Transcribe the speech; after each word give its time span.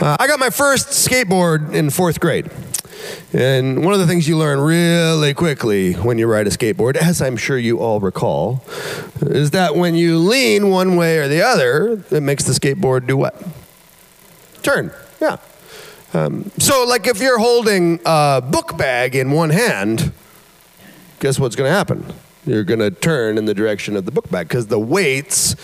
Uh, 0.00 0.16
I 0.18 0.26
got 0.26 0.40
my 0.40 0.48
first 0.48 0.88
skateboard 0.88 1.74
in 1.74 1.90
fourth 1.90 2.20
grade. 2.20 2.50
And 3.34 3.84
one 3.84 3.92
of 3.92 4.00
the 4.00 4.06
things 4.06 4.26
you 4.26 4.38
learn 4.38 4.58
really 4.58 5.34
quickly 5.34 5.92
when 5.92 6.16
you 6.16 6.26
ride 6.26 6.46
a 6.46 6.50
skateboard, 6.50 6.96
as 6.96 7.20
I'm 7.20 7.36
sure 7.36 7.58
you 7.58 7.80
all 7.80 8.00
recall, 8.00 8.64
is 9.20 9.50
that 9.50 9.76
when 9.76 9.94
you 9.94 10.18
lean 10.18 10.70
one 10.70 10.96
way 10.96 11.18
or 11.18 11.28
the 11.28 11.42
other, 11.42 12.02
it 12.10 12.22
makes 12.22 12.44
the 12.44 12.52
skateboard 12.52 13.06
do 13.06 13.16
what? 13.18 13.46
Turn, 14.62 14.90
yeah. 15.20 15.36
Um, 16.14 16.50
so, 16.58 16.84
like 16.84 17.06
if 17.06 17.20
you're 17.20 17.38
holding 17.38 18.00
a 18.06 18.42
book 18.42 18.78
bag 18.78 19.14
in 19.14 19.32
one 19.32 19.50
hand, 19.50 20.12
guess 21.20 21.38
what's 21.38 21.56
going 21.56 21.68
to 21.68 21.76
happen? 21.76 22.06
You're 22.46 22.64
going 22.64 22.80
to 22.80 22.90
turn 22.90 23.36
in 23.36 23.44
the 23.44 23.54
direction 23.54 23.96
of 23.96 24.06
the 24.06 24.12
book 24.12 24.30
bag 24.30 24.48
because 24.48 24.68
the 24.68 24.80
weights 24.80 25.56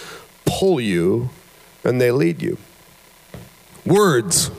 pull 0.45 0.79
you 0.79 1.31
and 1.85 2.03
they 2.03 2.11
lead 2.11 2.43
you. 2.43 2.59
Words 3.87 4.51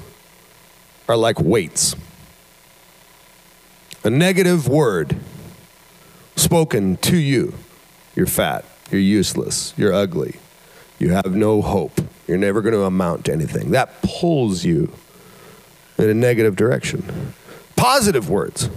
are 1.10 1.18
like 1.18 1.38
weights. 1.38 1.98
A 4.06 4.10
negative 4.10 4.70
word 4.70 5.18
spoken 6.38 6.96
to 6.98 7.18
you, 7.18 7.54
you're 8.16 8.26
fat, 8.26 8.64
you're 8.90 9.02
useless, 9.02 9.74
you're 9.76 9.92
ugly, 9.92 10.38
you 10.98 11.10
have 11.12 11.36
no 11.36 11.62
hope, 11.62 12.00
you're 12.26 12.38
never 12.38 12.62
going 12.62 12.74
to 12.74 12.84
amount 12.84 13.26
to 13.26 13.34
anything. 13.34 13.72
That 13.72 14.02
pulls 14.02 14.64
you 14.64 14.94
in 15.98 16.10
a 16.10 16.14
negative 16.14 16.56
direction. 16.56 17.34
Positive 17.76 18.30
words 18.30 18.70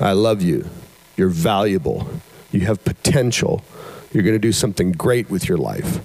I 0.00 0.12
love 0.12 0.42
you, 0.42 0.68
you're 1.16 1.28
valuable, 1.28 2.08
you 2.50 2.62
have 2.62 2.84
potential, 2.84 3.62
you're 4.12 4.24
going 4.24 4.34
to 4.34 4.40
do 4.40 4.52
something 4.52 4.90
great 4.90 5.30
with 5.30 5.48
your 5.48 5.58
life 5.58 6.00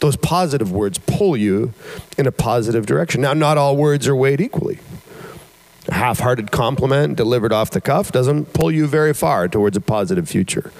those 0.00 0.16
positive 0.16 0.70
words 0.70 0.98
pull 0.98 1.36
you 1.36 1.72
in 2.18 2.26
a 2.26 2.32
positive 2.32 2.86
direction. 2.86 3.22
Now, 3.22 3.32
not 3.32 3.58
all 3.58 3.76
words 3.76 4.06
are 4.06 4.16
weighed 4.16 4.40
equally. 4.40 4.78
A 5.88 5.94
half 5.94 6.18
hearted 6.18 6.50
compliment 6.50 7.16
delivered 7.16 7.52
off 7.52 7.70
the 7.70 7.80
cuff 7.80 8.12
doesn't 8.12 8.52
pull 8.52 8.70
you 8.70 8.86
very 8.86 9.14
far 9.14 9.48
towards 9.48 9.76
a 9.76 9.80
positive 9.80 10.28
future. 10.28 10.72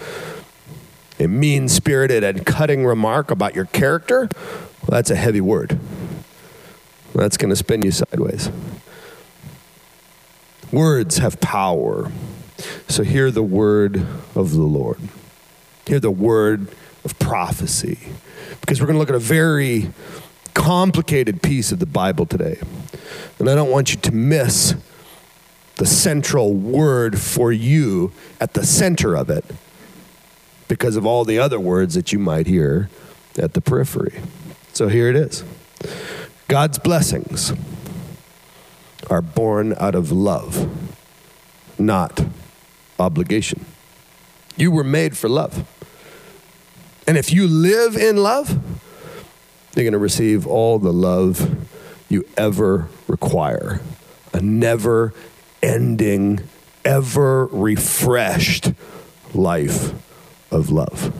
A 1.18 1.26
mean 1.26 1.68
spirited 1.68 2.22
and 2.22 2.44
cutting 2.44 2.84
remark 2.84 3.30
about 3.30 3.54
your 3.54 3.64
character, 3.66 4.28
well, 4.32 4.88
that's 4.88 5.10
a 5.10 5.16
heavy 5.16 5.40
word. 5.40 5.78
That's 7.14 7.38
going 7.38 7.50
to 7.50 7.56
spin 7.56 7.82
you 7.82 7.92
sideways. 7.92 8.50
Words 10.70 11.18
have 11.18 11.40
power. 11.40 12.12
So 12.88 13.02
hear 13.02 13.30
the 13.30 13.42
word 13.42 14.06
of 14.34 14.52
the 14.52 14.62
Lord. 14.62 14.98
Hear 15.86 16.00
the 16.00 16.10
word 16.10 16.68
of 17.06 17.18
prophecy 17.18 17.98
because 18.60 18.80
we're 18.80 18.86
going 18.86 18.96
to 18.96 18.98
look 18.98 19.08
at 19.08 19.14
a 19.14 19.18
very 19.18 19.90
complicated 20.52 21.40
piece 21.40 21.72
of 21.72 21.78
the 21.78 21.86
Bible 21.86 22.26
today. 22.26 22.58
And 23.38 23.48
I 23.48 23.54
don't 23.54 23.70
want 23.70 23.94
you 23.94 24.00
to 24.00 24.12
miss 24.12 24.74
the 25.76 25.86
central 25.86 26.52
word 26.52 27.18
for 27.18 27.52
you 27.52 28.12
at 28.40 28.54
the 28.54 28.66
center 28.66 29.14
of 29.14 29.30
it 29.30 29.44
because 30.68 30.96
of 30.96 31.06
all 31.06 31.24
the 31.24 31.38
other 31.38 31.60
words 31.60 31.94
that 31.94 32.12
you 32.12 32.18
might 32.18 32.46
hear 32.46 32.90
at 33.38 33.54
the 33.54 33.60
periphery. 33.60 34.20
So 34.72 34.88
here 34.88 35.08
it 35.08 35.16
is 35.16 35.44
God's 36.48 36.78
blessings 36.78 37.52
are 39.08 39.22
born 39.22 39.74
out 39.78 39.94
of 39.94 40.10
love, 40.10 40.68
not 41.78 42.26
obligation. 42.98 43.64
You 44.56 44.72
were 44.72 44.82
made 44.82 45.16
for 45.16 45.28
love. 45.28 45.64
And 47.06 47.16
if 47.16 47.32
you 47.32 47.46
live 47.46 47.96
in 47.96 48.16
love, 48.16 48.50
you're 49.74 49.84
going 49.84 49.92
to 49.92 49.98
receive 49.98 50.46
all 50.46 50.78
the 50.78 50.92
love 50.92 51.66
you 52.08 52.24
ever 52.36 52.88
require. 53.06 53.80
A 54.32 54.40
never 54.40 55.14
ending, 55.62 56.40
ever 56.84 57.46
refreshed 57.46 58.72
life 59.34 59.92
of 60.50 60.70
love. 60.70 61.14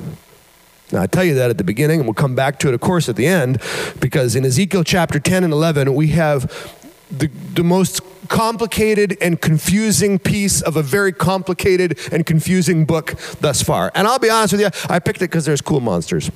Now, 0.92 1.02
I 1.02 1.06
tell 1.06 1.24
you 1.24 1.34
that 1.34 1.50
at 1.50 1.58
the 1.58 1.64
beginning, 1.64 2.00
and 2.00 2.06
we'll 2.06 2.14
come 2.14 2.34
back 2.34 2.58
to 2.60 2.68
it, 2.68 2.74
of 2.74 2.80
course, 2.80 3.08
at 3.08 3.16
the 3.16 3.26
end, 3.26 3.60
because 4.00 4.36
in 4.36 4.44
Ezekiel 4.44 4.84
chapter 4.84 5.18
10 5.18 5.44
and 5.44 5.52
11, 5.52 5.94
we 5.94 6.08
have 6.08 6.76
the, 7.10 7.28
the 7.54 7.64
most 7.64 8.00
complicated 8.28 9.16
and 9.20 9.40
confusing 9.40 10.18
piece 10.18 10.60
of 10.62 10.76
a 10.76 10.82
very 10.82 11.12
complicated 11.12 11.98
and 12.12 12.26
confusing 12.26 12.84
book 12.84 13.14
thus 13.40 13.62
far. 13.62 13.92
And 13.94 14.06
I'll 14.06 14.18
be 14.18 14.30
honest 14.30 14.52
with 14.52 14.60
you, 14.60 14.70
I 14.88 14.98
picked 14.98 15.18
it 15.18 15.30
because 15.30 15.44
there's 15.44 15.60
cool 15.60 15.80
monsters. 15.80 16.30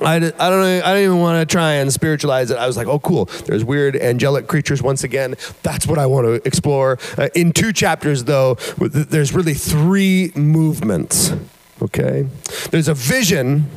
I, 0.00 0.16
I 0.16 0.18
don't 0.18 0.38
I 0.38 0.92
don't 0.92 1.02
even 1.02 1.20
want 1.20 1.40
to 1.40 1.50
try 1.50 1.74
and 1.74 1.90
spiritualize 1.92 2.50
it. 2.50 2.58
I 2.58 2.66
was 2.66 2.76
like, 2.76 2.86
oh, 2.86 2.98
cool. 2.98 3.26
There's 3.46 3.64
weird 3.64 3.96
angelic 3.96 4.46
creatures 4.46 4.82
once 4.82 5.04
again. 5.04 5.36
That's 5.62 5.86
what 5.86 5.98
I 5.98 6.06
want 6.06 6.26
to 6.26 6.46
explore. 6.46 6.98
Uh, 7.16 7.28
in 7.34 7.52
two 7.52 7.72
chapters, 7.72 8.24
though, 8.24 8.56
there's 8.76 9.32
really 9.32 9.54
three 9.54 10.32
movements. 10.34 11.32
Okay? 11.80 12.26
There's 12.70 12.88
a 12.88 12.94
vision 12.94 13.70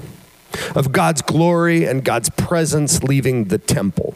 of 0.75 0.91
God's 0.91 1.21
glory 1.21 1.85
and 1.85 2.03
God's 2.03 2.29
presence 2.29 3.01
leaving 3.03 3.45
the 3.45 3.57
temple. 3.57 4.15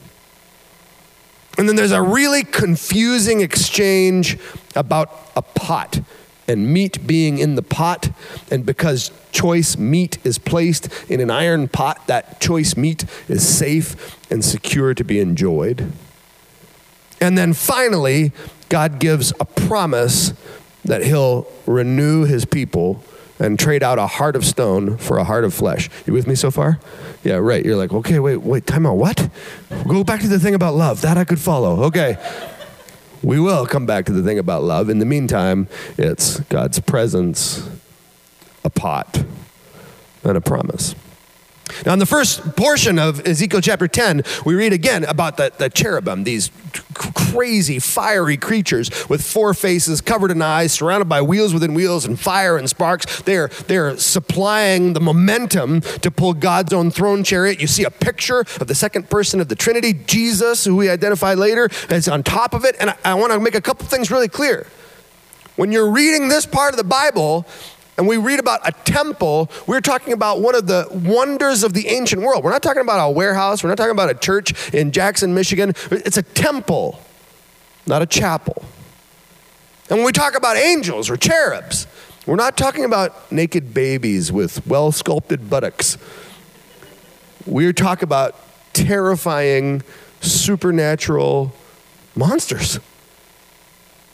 And 1.63 1.69
then 1.69 1.77
there's 1.77 1.93
a 1.93 2.01
really 2.01 2.43
confusing 2.43 3.39
exchange 3.39 4.37
about 4.75 5.31
a 5.33 5.41
pot 5.41 6.01
and 6.45 6.73
meat 6.73 7.07
being 7.07 7.37
in 7.37 7.55
the 7.55 7.61
pot. 7.61 8.09
And 8.51 8.65
because 8.65 9.11
choice 9.31 9.77
meat 9.77 10.17
is 10.25 10.37
placed 10.37 10.89
in 11.09 11.21
an 11.21 11.31
iron 11.31 11.69
pot, 11.69 12.05
that 12.07 12.41
choice 12.41 12.75
meat 12.75 13.05
is 13.29 13.47
safe 13.47 14.17
and 14.29 14.43
secure 14.43 14.93
to 14.93 15.05
be 15.05 15.21
enjoyed. 15.21 15.89
And 17.21 17.37
then 17.37 17.53
finally, 17.53 18.33
God 18.67 18.99
gives 18.99 19.31
a 19.39 19.45
promise 19.45 20.33
that 20.83 21.05
He'll 21.05 21.47
renew 21.65 22.25
His 22.25 22.43
people 22.43 23.05
and 23.39 23.59
trade 23.59 23.83
out 23.83 23.99
a 23.99 24.07
heart 24.07 24.35
of 24.35 24.45
stone 24.45 24.97
for 24.97 25.17
a 25.17 25.23
heart 25.23 25.43
of 25.43 25.53
flesh. 25.53 25.89
You 26.05 26.13
with 26.13 26.27
me 26.27 26.35
so 26.35 26.51
far? 26.51 26.79
Yeah, 27.23 27.35
right. 27.35 27.65
You're 27.65 27.75
like, 27.75 27.93
okay, 27.93 28.19
wait, 28.19 28.37
wait, 28.37 28.67
time 28.67 28.85
out. 28.85 28.97
What? 28.97 29.29
Go 29.87 30.03
back 30.03 30.21
to 30.21 30.27
the 30.27 30.39
thing 30.39 30.55
about 30.55 30.75
love. 30.75 31.01
That 31.01 31.17
I 31.17 31.23
could 31.23 31.39
follow. 31.39 31.83
Okay. 31.85 32.17
We 33.21 33.39
will 33.39 33.65
come 33.65 33.85
back 33.85 34.05
to 34.05 34.11
the 34.11 34.21
thing 34.21 34.37
about 34.37 34.63
love. 34.63 34.89
In 34.89 34.99
the 34.99 35.05
meantime, 35.05 35.69
it's 35.97 36.41
God's 36.41 36.79
presence, 36.79 37.69
a 38.65 38.69
pot, 38.69 39.23
and 40.23 40.37
a 40.37 40.41
promise. 40.41 40.93
Now, 41.85 41.93
in 41.93 41.99
the 41.99 42.05
first 42.05 42.55
portion 42.55 42.99
of 42.99 43.25
Ezekiel 43.25 43.61
chapter 43.61 43.87
10, 43.87 44.23
we 44.45 44.55
read 44.55 44.73
again 44.73 45.03
about 45.05 45.37
the, 45.37 45.51
the 45.57 45.69
cherubim, 45.69 46.23
these 46.23 46.51
crazy, 46.93 47.79
fiery 47.79 48.37
creatures 48.37 48.89
with 49.09 49.23
four 49.23 49.53
faces, 49.53 50.01
covered 50.01 50.31
in 50.31 50.41
eyes, 50.41 50.71
surrounded 50.73 51.09
by 51.09 51.21
wheels 51.21 51.53
within 51.53 51.73
wheels 51.73 52.05
and 52.05 52.19
fire 52.19 52.57
and 52.57 52.69
sparks. 52.69 53.21
They're, 53.23 53.47
they're 53.67 53.97
supplying 53.97 54.93
the 54.93 54.99
momentum 54.99 55.81
to 55.81 56.11
pull 56.11 56.33
God's 56.33 56.73
own 56.73 56.91
throne 56.91 57.23
chariot. 57.23 57.59
You 57.59 57.67
see 57.67 57.83
a 57.83 57.91
picture 57.91 58.41
of 58.59 58.67
the 58.67 58.75
second 58.75 59.09
person 59.09 59.41
of 59.41 59.49
the 59.49 59.55
Trinity, 59.55 59.93
Jesus, 59.93 60.65
who 60.65 60.75
we 60.75 60.89
identify 60.89 61.33
later, 61.33 61.69
is 61.89 62.07
on 62.07 62.23
top 62.23 62.53
of 62.53 62.65
it. 62.65 62.75
And 62.79 62.91
I, 62.91 62.97
I 63.05 63.13
want 63.15 63.33
to 63.33 63.39
make 63.39 63.55
a 63.55 63.61
couple 63.61 63.85
things 63.87 64.11
really 64.11 64.29
clear. 64.29 64.67
When 65.55 65.71
you're 65.71 65.91
reading 65.91 66.29
this 66.29 66.45
part 66.45 66.73
of 66.73 66.77
the 66.77 66.83
Bible, 66.83 67.45
and 67.97 68.07
we 68.07 68.17
read 68.17 68.39
about 68.39 68.67
a 68.67 68.71
temple, 68.71 69.51
we're 69.67 69.81
talking 69.81 70.13
about 70.13 70.41
one 70.41 70.55
of 70.55 70.65
the 70.65 70.87
wonders 70.91 71.63
of 71.63 71.73
the 71.73 71.87
ancient 71.87 72.21
world. 72.21 72.43
We're 72.43 72.51
not 72.51 72.63
talking 72.63 72.81
about 72.81 73.05
a 73.05 73.11
warehouse, 73.11 73.63
we're 73.63 73.69
not 73.69 73.77
talking 73.77 73.91
about 73.91 74.09
a 74.09 74.15
church 74.15 74.73
in 74.73 74.91
Jackson, 74.91 75.33
Michigan. 75.33 75.73
It's 75.91 76.17
a 76.17 76.23
temple, 76.23 76.99
not 77.85 78.01
a 78.01 78.05
chapel. 78.05 78.63
And 79.89 79.99
when 79.99 80.05
we 80.05 80.11
talk 80.11 80.35
about 80.35 80.57
angels 80.57 81.09
or 81.09 81.17
cherubs, 81.17 81.85
we're 82.25 82.35
not 82.35 82.57
talking 82.57 82.85
about 82.85 83.31
naked 83.31 83.73
babies 83.73 84.31
with 84.31 84.65
well 84.65 84.91
sculpted 84.91 85.49
buttocks. 85.49 85.97
We're 87.45 87.73
talking 87.73 88.05
about 88.05 88.35
terrifying, 88.71 89.83
supernatural 90.21 91.53
monsters. 92.15 92.79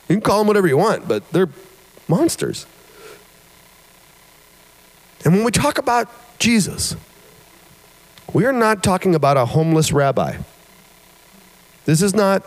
You 0.10 0.16
can 0.16 0.22
call 0.22 0.40
them 0.40 0.48
whatever 0.48 0.68
you 0.68 0.78
want, 0.78 1.08
but 1.08 1.32
they're 1.32 1.50
monsters. 2.08 2.66
And 5.26 5.34
when 5.34 5.44
we 5.44 5.52
talk 5.52 5.78
about 5.78 6.10
Jesus, 6.40 6.96
we 8.34 8.46
are 8.46 8.54
not 8.54 8.84
talking 8.84 9.16
about 9.16 9.38
a 9.38 9.46
homeless 9.46 9.92
rabbi. 9.92 10.38
This 11.86 12.02
is 12.02 12.14
not 12.14 12.44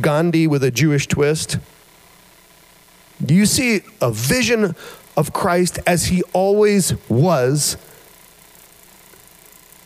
Gandhi 0.00 0.46
with 0.46 0.64
a 0.64 0.70
Jewish 0.70 1.06
twist. 1.06 1.58
Do 3.24 3.34
you 3.34 3.46
see 3.46 3.82
a 4.00 4.10
vision 4.10 4.74
of 5.16 5.32
Christ 5.32 5.78
as 5.86 6.06
he 6.06 6.22
always 6.32 6.94
was 7.08 7.76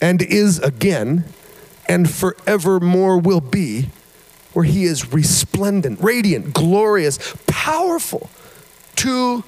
and 0.00 0.23
is 0.23 0.59
again 0.61 1.25
and 1.88 2.09
forevermore 2.09 3.19
will 3.19 3.41
be, 3.41 3.88
where 4.53 4.65
he 4.65 4.85
is 4.85 5.12
resplendent, 5.12 6.00
radiant, 6.00 6.55
glorious, 6.55 7.35
powerful, 7.47 8.31
too 8.94 9.43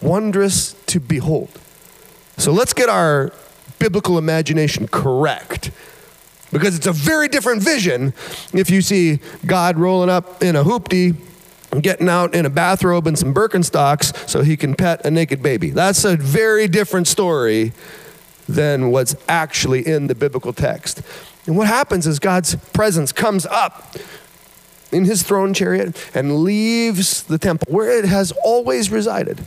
wondrous 0.00 0.74
to 0.86 1.00
behold? 1.00 1.60
So 2.36 2.52
let's 2.52 2.72
get 2.72 2.88
our 2.88 3.32
biblical 3.78 4.18
imagination 4.18 4.88
correct. 4.88 5.70
Because 6.52 6.76
it's 6.76 6.86
a 6.86 6.92
very 6.92 7.28
different 7.28 7.62
vision 7.62 8.14
if 8.52 8.70
you 8.70 8.80
see 8.80 9.18
God 9.44 9.76
rolling 9.76 10.10
up 10.10 10.42
in 10.42 10.54
a 10.56 10.62
hoopty 10.62 11.16
getting 11.80 12.08
out 12.08 12.34
in 12.34 12.46
a 12.46 12.50
bathrobe 12.50 13.06
and 13.06 13.18
some 13.18 13.34
Birkenstocks 13.34 14.28
so 14.28 14.42
he 14.42 14.56
can 14.56 14.74
pet 14.74 15.04
a 15.04 15.10
naked 15.10 15.42
baby. 15.42 15.70
That's 15.70 16.04
a 16.04 16.16
very 16.16 16.68
different 16.68 17.08
story 17.08 17.72
than 18.48 18.90
what's 18.90 19.16
actually 19.28 19.86
in 19.86 20.06
the 20.06 20.14
biblical 20.14 20.52
text. 20.52 21.02
And 21.46 21.56
what 21.56 21.66
happens 21.66 22.06
is 22.06 22.18
God's 22.18 22.54
presence 22.72 23.12
comes 23.12 23.46
up 23.46 23.96
in 24.92 25.04
his 25.04 25.22
throne 25.22 25.54
chariot 25.54 26.10
and 26.14 26.44
leaves 26.44 27.24
the 27.24 27.38
temple 27.38 27.72
where 27.72 27.98
it 27.98 28.04
has 28.04 28.32
always 28.44 28.90
resided 28.90 29.44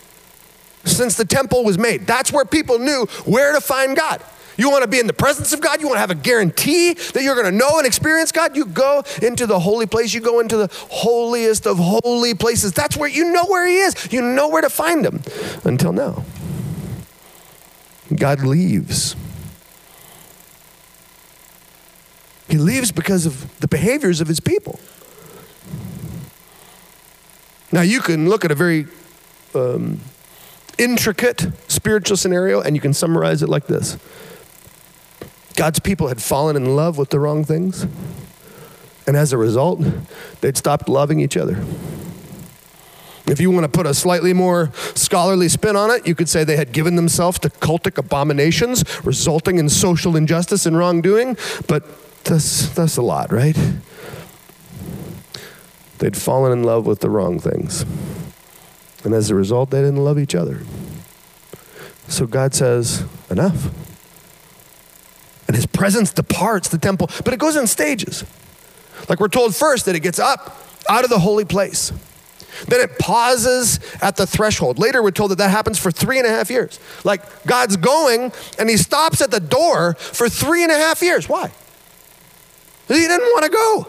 since 0.87 1.15
the 1.15 1.25
temple 1.25 1.63
was 1.63 1.77
made. 1.77 2.07
That's 2.07 2.31
where 2.31 2.45
people 2.45 2.79
knew 2.79 3.05
where 3.25 3.53
to 3.53 3.61
find 3.61 3.95
God. 3.95 4.21
You 4.57 4.71
want 4.71 4.81
to 4.81 4.87
be 4.87 4.99
in 4.99 5.05
the 5.05 5.13
presence 5.13 5.53
of 5.53 5.61
God? 5.61 5.81
You 5.81 5.87
want 5.87 5.97
to 5.97 6.01
have 6.01 6.09
a 6.09 6.15
guarantee 6.15 6.93
that 6.93 7.21
you're 7.21 7.35
going 7.35 7.45
to 7.45 7.57
know 7.57 7.77
and 7.77 7.85
experience 7.85 8.31
God? 8.31 8.55
You 8.55 8.65
go 8.65 9.03
into 9.21 9.45
the 9.45 9.59
holy 9.59 9.85
place. 9.85 10.13
You 10.13 10.19
go 10.19 10.39
into 10.39 10.57
the 10.57 10.67
holiest 10.89 11.67
of 11.67 11.77
holy 11.77 12.33
places. 12.33 12.73
That's 12.73 12.97
where 12.97 13.07
you 13.07 13.31
know 13.31 13.45
where 13.45 13.67
He 13.67 13.77
is. 13.77 14.11
You 14.11 14.21
know 14.23 14.49
where 14.49 14.63
to 14.63 14.69
find 14.69 15.05
Him. 15.05 15.21
Until 15.63 15.93
now, 15.93 16.25
God 18.15 18.41
leaves. 18.41 19.15
He 22.49 22.57
leaves 22.57 22.91
because 22.91 23.27
of 23.27 23.59
the 23.59 23.67
behaviors 23.67 24.21
of 24.21 24.27
His 24.27 24.39
people. 24.39 24.79
Now, 27.71 27.81
you 27.81 27.99
can 27.99 28.29
look 28.29 28.43
at 28.43 28.51
a 28.51 28.55
very 28.55 28.87
um, 29.53 29.99
intricate 30.77 31.47
spiritual 31.67 32.17
scenario 32.17 32.61
and 32.61 32.75
you 32.75 32.81
can 32.81 32.93
summarize 32.93 33.41
it 33.41 33.49
like 33.49 33.67
this 33.67 33.97
God's 35.55 35.79
people 35.79 36.07
had 36.07 36.21
fallen 36.21 36.55
in 36.55 36.75
love 36.75 36.97
with 36.97 37.09
the 37.09 37.19
wrong 37.19 37.43
things. 37.43 37.85
And 39.07 39.15
as 39.15 39.31
a 39.31 39.37
result, 39.37 39.81
they'd 40.41 40.57
stopped 40.57 40.89
loving 40.89 41.19
each 41.19 41.37
other. 41.37 41.63
If 43.25 43.41
you 43.41 43.51
want 43.51 43.63
to 43.63 43.69
put 43.69 43.85
a 43.85 43.93
slightly 43.93 44.33
more 44.33 44.71
scholarly 44.95 45.49
spin 45.49 45.75
on 45.75 45.91
it, 45.91 46.07
you 46.07 46.13
could 46.13 46.29
say 46.29 46.43
they 46.43 46.57
had 46.57 46.71
given 46.71 46.95
themselves 46.95 47.39
to 47.39 47.49
cultic 47.49 47.97
abominations, 47.97 48.83
resulting 49.03 49.57
in 49.57 49.67
social 49.67 50.15
injustice 50.15 50.65
and 50.65 50.77
wrongdoing. 50.77 51.37
But 51.67 51.83
that's, 52.23 52.69
that's 52.69 52.97
a 52.97 53.01
lot, 53.01 53.31
right? 53.31 53.57
They'd 55.97 56.15
fallen 56.15 56.51
in 56.51 56.63
love 56.63 56.85
with 56.85 56.99
the 56.99 57.09
wrong 57.09 57.39
things. 57.39 57.85
And 59.07 59.15
as 59.15 59.29
a 59.29 59.35
result, 59.35 59.69
they 59.69 59.79
didn't 59.79 60.03
love 60.03 60.19
each 60.19 60.35
other. 60.35 60.63
So 62.09 62.27
God 62.27 62.53
says, 62.53 63.05
enough 63.29 63.69
and 65.47 65.55
his 65.55 65.65
presence 65.65 66.11
departs 66.11 66.67
the 66.67 66.77
temple, 66.77 67.09
but 67.23 67.33
it 67.33 67.39
goes 67.39 67.55
in 67.55 67.67
stages. 67.67 68.25
Like 69.07 69.21
we're 69.21 69.29
told 69.29 69.55
first 69.55 69.85
that 69.85 69.95
it 69.95 70.01
gets 70.01 70.19
up 70.19 70.61
out 70.89 71.05
of 71.05 71.09
the 71.09 71.19
holy 71.19 71.45
place. 71.45 71.93
Then 72.67 72.81
it 72.81 72.99
pauses 72.99 73.79
at 74.01 74.17
the 74.17 74.27
threshold. 74.27 74.77
Later, 74.77 75.01
we're 75.01 75.11
told 75.11 75.31
that 75.31 75.37
that 75.37 75.51
happens 75.51 75.79
for 75.79 75.89
three 75.89 76.17
and 76.17 76.27
a 76.27 76.29
half 76.29 76.49
years. 76.49 76.77
Like 77.05 77.45
God's 77.45 77.77
going 77.77 78.33
and 78.59 78.69
he 78.69 78.75
stops 78.75 79.21
at 79.21 79.31
the 79.31 79.39
door 79.39 79.93
for 79.93 80.27
three 80.27 80.63
and 80.63 80.71
a 80.73 80.75
half 80.75 81.01
years. 81.01 81.29
Why? 81.29 81.49
He 82.89 82.95
didn't 82.95 83.21
want 83.21 83.45
to 83.45 83.49
go. 83.49 83.87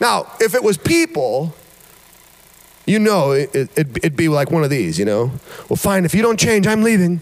Now, 0.00 0.30
if 0.40 0.54
it 0.54 0.62
was 0.62 0.78
people, 0.78 1.52
you 2.86 2.98
know, 2.98 3.32
it, 3.32 3.54
it, 3.54 4.16
be 4.16 4.28
like 4.28 4.50
one 4.50 4.62
of 4.62 4.70
these, 4.70 4.98
you 4.98 5.04
know? 5.04 5.32
Well, 5.68 5.76
fine, 5.76 6.04
if 6.04 6.14
you 6.14 6.22
don't 6.22 6.38
change, 6.38 6.66
I'm 6.66 6.82
leaving. 6.82 7.20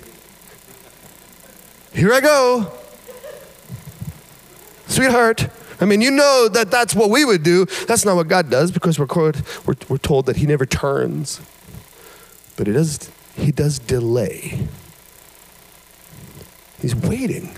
Here 1.95 2.13
I 2.13 2.21
go. 2.21 2.73
Sweetheart. 4.87 5.49
I 5.81 5.85
mean, 5.85 6.01
you 6.01 6.11
know 6.11 6.49
that 6.49 6.71
that's 6.71 6.95
what 6.95 7.11
we 7.11 7.25
would 7.25 7.43
do. 7.43 7.65
That's 7.87 8.05
not 8.05 8.17
what 8.17 8.29
God 8.29 8.51
does 8.51 8.71
because 8.71 8.99
we're, 8.99 9.07
we're, 9.07 9.75
we're 9.89 9.99
told 9.99 10.27
that 10.27 10.37
He 10.37 10.47
never 10.47 10.67
turns. 10.67 11.41
But 12.57 12.67
he 12.67 12.73
does, 12.73 13.11
he 13.37 13.53
does 13.53 13.79
delay. 13.79 14.69
He's 16.81 16.95
waiting 16.95 17.55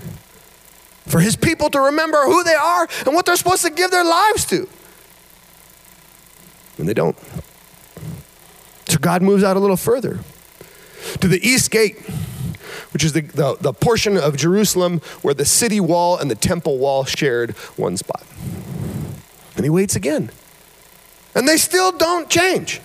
for 1.07 1.19
His 1.19 1.35
people 1.35 1.69
to 1.71 1.79
remember 1.79 2.23
who 2.25 2.43
they 2.43 2.53
are 2.53 2.87
and 3.05 3.13
what 3.15 3.25
they're 3.25 3.35
supposed 3.35 3.63
to 3.63 3.69
give 3.69 3.91
their 3.91 4.03
lives 4.05 4.45
to. 4.45 4.67
And 6.77 6.87
they 6.87 6.93
don't. 6.93 7.17
So 8.95 8.99
God 9.01 9.21
moves 9.21 9.43
out 9.43 9.57
a 9.57 9.59
little 9.59 9.75
further 9.75 10.21
to 11.19 11.27
the 11.27 11.45
east 11.45 11.69
gate 11.69 11.99
which 12.91 13.03
is 13.03 13.11
the, 13.11 13.19
the, 13.19 13.57
the 13.59 13.73
portion 13.73 14.15
of 14.15 14.37
Jerusalem 14.37 15.01
where 15.21 15.33
the 15.33 15.43
city 15.43 15.81
wall 15.81 16.17
and 16.17 16.31
the 16.31 16.35
temple 16.35 16.77
wall 16.77 17.03
shared 17.03 17.51
one 17.75 17.97
spot. 17.97 18.23
And 19.57 19.65
he 19.65 19.69
waits 19.69 19.97
again. 19.97 20.31
And 21.35 21.45
they 21.45 21.57
still 21.57 21.91
don't 21.91 22.29
change. 22.29 22.79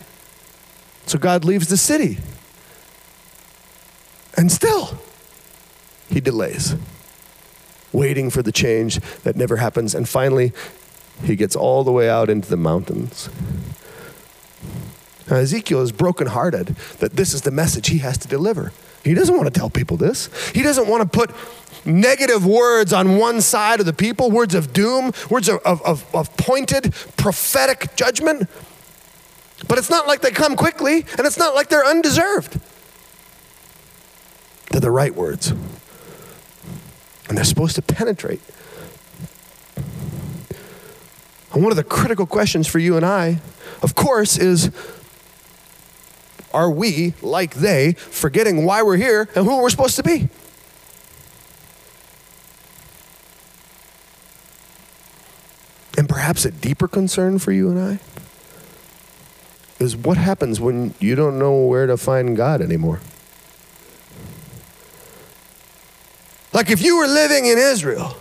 So 1.07 1.17
God 1.17 1.45
leaves 1.45 1.69
the 1.69 1.77
city. 1.77 2.19
And 4.37 4.51
still, 4.51 4.99
he 6.09 6.21
delays, 6.21 6.75
waiting 7.93 8.31
for 8.31 8.43
the 8.43 8.51
change 8.51 8.99
that 9.23 9.37
never 9.37 9.59
happens. 9.59 9.95
And 9.95 10.09
finally, 10.09 10.53
he 11.23 11.37
gets 11.37 11.55
all 11.55 11.85
the 11.85 11.93
way 11.93 12.11
out 12.11 12.29
into 12.29 12.51
the 12.51 12.57
mountains. 12.57 13.31
Now, 15.31 15.37
Ezekiel 15.37 15.81
is 15.81 15.93
brokenhearted 15.93 16.67
that 16.99 17.15
this 17.15 17.33
is 17.33 17.43
the 17.43 17.53
message 17.53 17.89
he 17.89 17.99
has 17.99 18.19
to 18.19 18.29
deliver. 18.29 18.73
He 19.05 19.15
doesn't 19.15 19.37
want 19.37 19.53
to 19.53 19.59
tell 19.59 19.71
people 19.71 19.97
this. 19.97 20.29
He 20.51 20.63
doesn't 20.63 20.89
want 20.89 21.03
to 21.03 21.09
put 21.09 21.31
negative 21.87 22.45
words 22.45 22.93
on 22.93 23.17
one 23.17 23.41
side 23.41 23.81
of 23.81 23.87
the 23.87 23.93
people, 23.93 24.31
words 24.31 24.55
of 24.55 24.73
doom, 24.73 25.13
words 25.31 25.49
of, 25.49 25.61
of, 25.65 26.15
of, 26.15 26.37
pointed 26.37 26.93
prophetic 27.17 27.95
judgment. 27.97 28.49
But 29.69 29.79
it's 29.79 29.89
not 29.89 30.07
like 30.07 30.21
they 30.21 30.33
come 30.33 30.57
quickly, 30.57 31.07
and 31.17 31.27
it's 31.27 31.39
not 31.39 31.55
like 31.55 31.69
they're 31.69 31.87
undeserved. 31.87 32.59
They're 34.71 34.81
the 34.81 34.91
right 34.91 35.15
words. 35.15 35.51
And 37.29 37.39
they're 37.39 37.45
supposed 37.45 37.77
to 37.77 37.83
penetrate. 37.83 38.41
And 41.53 41.63
one 41.63 41.73
of 41.73 41.77
the 41.77 41.85
critical 41.85 42.27
questions 42.27 42.67
for 42.67 42.79
you 42.79 42.97
and 42.97 43.07
I, 43.07 43.41
of 43.83 43.95
course, 43.95 44.37
is 44.37 44.71
are 46.53 46.71
we, 46.71 47.15
like 47.23 47.55
they, 47.55 47.93
forgetting 47.93 48.65
why 48.65 48.83
we're 48.83 48.97
here 48.97 49.29
and 49.35 49.45
who 49.45 49.61
we're 49.61 49.71
supposed 49.71 49.97
to 49.97 50.03
be? 50.03 50.29
And 55.97 56.09
perhaps 56.09 56.45
a 56.45 56.51
deeper 56.51 56.89
concern 56.89 57.39
for 57.39 57.53
you 57.53 57.71
and 57.71 57.79
I 57.79 58.01
is 59.79 59.97
what 59.97 60.17
happens 60.17 60.61
when 60.61 60.95
you 61.01 61.15
don't 61.15 61.39
know 61.39 61.65
where 61.65 61.87
to 61.87 61.97
find 61.97 62.37
God 62.37 62.61
anymore. 62.61 63.01
Like 66.53 66.71
if 66.71 66.83
you 66.83 66.99
were 66.99 67.07
living 67.07 67.47
in 67.47 67.59
Israel 67.59 68.17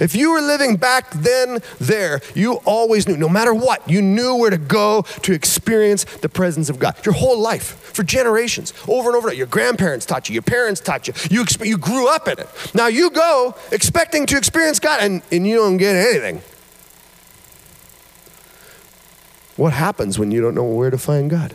if 0.00 0.14
you 0.14 0.32
were 0.32 0.40
living 0.40 0.76
back 0.76 1.10
then 1.10 1.60
there, 1.78 2.20
you 2.34 2.54
always 2.64 3.06
knew, 3.06 3.16
no 3.16 3.28
matter 3.28 3.54
what, 3.54 3.88
you 3.88 4.02
knew 4.02 4.34
where 4.36 4.50
to 4.50 4.58
go 4.58 5.02
to 5.22 5.32
experience 5.32 6.04
the 6.04 6.28
presence 6.28 6.70
of 6.70 6.78
God. 6.78 6.96
Your 7.04 7.14
whole 7.14 7.38
life, 7.38 7.78
for 7.94 8.02
generations, 8.02 8.72
over 8.88 9.10
and 9.10 9.16
over. 9.16 9.32
Your 9.32 9.46
grandparents 9.46 10.06
taught 10.06 10.28
you, 10.28 10.32
your 10.32 10.42
parents 10.42 10.80
taught 10.80 11.06
you. 11.06 11.14
You, 11.30 11.44
you 11.62 11.78
grew 11.78 12.08
up 12.08 12.26
in 12.28 12.38
it. 12.38 12.48
Now 12.74 12.86
you 12.86 13.10
go 13.10 13.54
expecting 13.70 14.26
to 14.26 14.36
experience 14.36 14.78
God 14.80 15.02
and, 15.02 15.22
and 15.30 15.46
you 15.46 15.56
don't 15.56 15.76
get 15.76 15.94
anything. 15.94 16.42
What 19.56 19.74
happens 19.74 20.18
when 20.18 20.30
you 20.30 20.40
don't 20.40 20.54
know 20.54 20.64
where 20.64 20.90
to 20.90 20.96
find 20.96 21.28
God? 21.28 21.52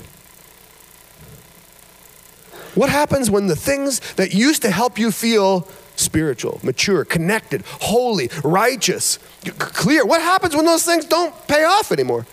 What 2.76 2.90
happens 2.90 3.32
when 3.32 3.48
the 3.48 3.56
things 3.56 4.02
that 4.16 4.34
used 4.34 4.62
to 4.64 4.70
help 4.70 5.00
you 5.00 5.12
feel 5.12 5.68
spiritual, 6.06 6.60
mature, 6.64 7.04
connected, 7.04 7.64
holy, 7.66 8.30
righteous, 8.44 9.20
clear. 9.58 10.06
What 10.06 10.22
happens 10.22 10.56
when 10.56 10.66
those 10.66 10.86
things 10.86 11.06
don't 11.06 11.34
pay 11.48 11.64
off 11.64 11.92
anymore? 11.92 12.26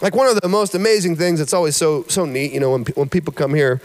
Like 0.00 0.14
one 0.14 0.28
of 0.28 0.40
the 0.40 0.48
most 0.48 0.74
amazing 0.74 1.16
things 1.16 1.40
that's 1.40 1.52
always 1.52 1.76
so 1.76 2.04
so 2.04 2.24
neat, 2.24 2.52
you 2.52 2.60
know, 2.60 2.70
when, 2.70 2.84
when 2.94 3.08
people 3.08 3.32
come 3.32 3.52
here, 3.52 3.80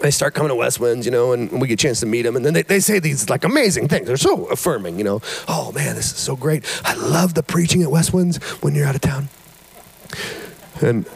they 0.00 0.10
start 0.10 0.34
coming 0.34 0.48
to 0.48 0.56
West 0.56 0.80
Winds, 0.80 1.06
you 1.06 1.12
know, 1.12 1.32
and 1.32 1.60
we 1.60 1.68
get 1.68 1.74
a 1.74 1.82
chance 1.82 2.00
to 2.00 2.06
meet 2.06 2.22
them, 2.22 2.34
and 2.34 2.44
then 2.44 2.54
they, 2.54 2.62
they 2.62 2.80
say 2.80 2.98
these 2.98 3.30
like 3.30 3.44
amazing 3.44 3.86
things. 3.86 4.06
They're 4.06 4.16
so 4.16 4.46
affirming, 4.46 4.98
you 4.98 5.04
know. 5.04 5.20
Oh 5.46 5.72
man, 5.72 5.94
this 5.94 6.06
is 6.06 6.18
so 6.18 6.36
great. 6.36 6.64
I 6.84 6.94
love 6.94 7.34
the 7.34 7.42
preaching 7.42 7.82
at 7.82 7.90
West 7.90 8.12
Winds 8.12 8.38
when 8.62 8.74
you're 8.74 8.86
out 8.86 8.94
of 8.94 9.02
town. 9.02 9.28
And 10.80 11.06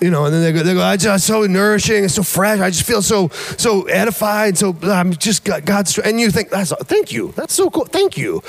you 0.00 0.10
know, 0.10 0.24
and 0.26 0.34
then 0.34 0.42
they 0.42 0.52
go, 0.52 0.62
they 0.62 0.74
go, 0.74 0.82
I 0.82 0.96
just 0.96 1.26
so 1.26 1.44
nourishing 1.46 2.04
and 2.04 2.10
so 2.10 2.22
fresh. 2.22 2.60
I 2.60 2.70
just 2.70 2.84
feel 2.84 3.02
so 3.02 3.28
so 3.28 3.82
edified. 3.84 4.56
So 4.56 4.76
I'm 4.82 5.12
just 5.12 5.44
God's, 5.44 5.98
and 5.98 6.20
you 6.20 6.30
think 6.30 6.50
that's 6.50 6.72
thank 6.84 7.12
you. 7.12 7.32
That's 7.32 7.54
so 7.54 7.70
cool. 7.70 7.84
Thank 7.84 8.16
you. 8.16 8.42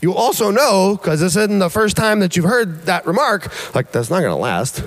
You 0.00 0.14
also 0.14 0.50
know 0.50 0.96
because 0.96 1.20
this 1.20 1.36
isn't 1.36 1.58
the 1.58 1.68
first 1.68 1.96
time 1.96 2.20
that 2.20 2.36
you've 2.36 2.46
heard 2.46 2.86
that 2.86 3.06
remark. 3.06 3.74
Like 3.74 3.92
that's 3.92 4.10
not 4.10 4.20
going 4.20 4.30
to 4.30 4.36
last. 4.36 4.82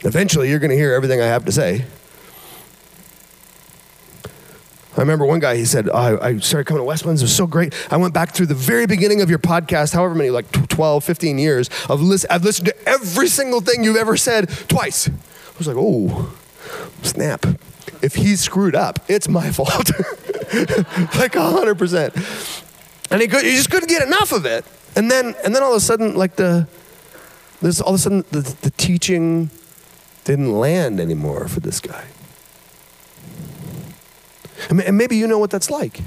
Eventually, 0.00 0.50
you're 0.50 0.58
going 0.58 0.70
to 0.70 0.76
hear 0.76 0.92
everything 0.92 1.22
I 1.22 1.26
have 1.26 1.46
to 1.46 1.52
say. 1.52 1.86
I 4.96 5.00
remember 5.00 5.26
one 5.26 5.40
guy, 5.40 5.56
he 5.56 5.64
said, 5.64 5.88
oh, 5.92 6.18
I 6.22 6.38
started 6.38 6.66
coming 6.66 6.80
to 6.80 6.84
West 6.84 7.04
Winds. 7.04 7.20
It 7.20 7.24
was 7.24 7.34
so 7.34 7.48
great. 7.48 7.74
I 7.92 7.96
went 7.96 8.14
back 8.14 8.32
through 8.32 8.46
the 8.46 8.54
very 8.54 8.86
beginning 8.86 9.22
of 9.22 9.28
your 9.28 9.40
podcast, 9.40 9.92
however 9.92 10.14
many, 10.14 10.30
like 10.30 10.50
12, 10.68 11.02
15 11.02 11.38
years. 11.38 11.68
Of 11.88 12.00
listen, 12.00 12.30
I've 12.30 12.44
listened 12.44 12.68
to 12.68 12.88
every 12.88 13.26
single 13.26 13.60
thing 13.60 13.82
you've 13.82 13.96
ever 13.96 14.16
said 14.16 14.48
twice. 14.68 15.08
I 15.08 15.12
was 15.58 15.66
like, 15.66 15.76
oh, 15.76 16.32
snap. 17.02 17.44
If 18.02 18.14
he's 18.14 18.40
screwed 18.40 18.76
up, 18.76 19.00
it's 19.08 19.28
my 19.28 19.50
fault. 19.50 19.90
like 21.18 21.32
100%. 21.32 23.10
And 23.10 23.20
he, 23.20 23.26
could, 23.26 23.44
he 23.44 23.50
just 23.52 23.70
couldn't 23.70 23.88
get 23.88 24.02
enough 24.02 24.30
of 24.30 24.46
it. 24.46 24.64
And 24.94 25.10
then, 25.10 25.34
and 25.44 25.54
then 25.54 25.62
all 25.64 25.72
of 25.72 25.76
a 25.76 25.80
sudden, 25.80 26.14
like 26.14 26.36
the, 26.36 26.68
this, 27.60 27.80
all 27.80 27.90
of 27.90 27.94
a 27.96 27.98
sudden, 27.98 28.24
the, 28.30 28.42
the 28.62 28.70
teaching 28.70 29.50
didn't 30.24 30.52
land 30.52 31.00
anymore 31.00 31.48
for 31.48 31.58
this 31.58 31.80
guy. 31.80 32.04
And 34.70 34.98
maybe 34.98 35.16
you 35.16 35.26
know 35.26 35.38
what 35.38 35.50
that's 35.50 35.70
like. 35.70 36.00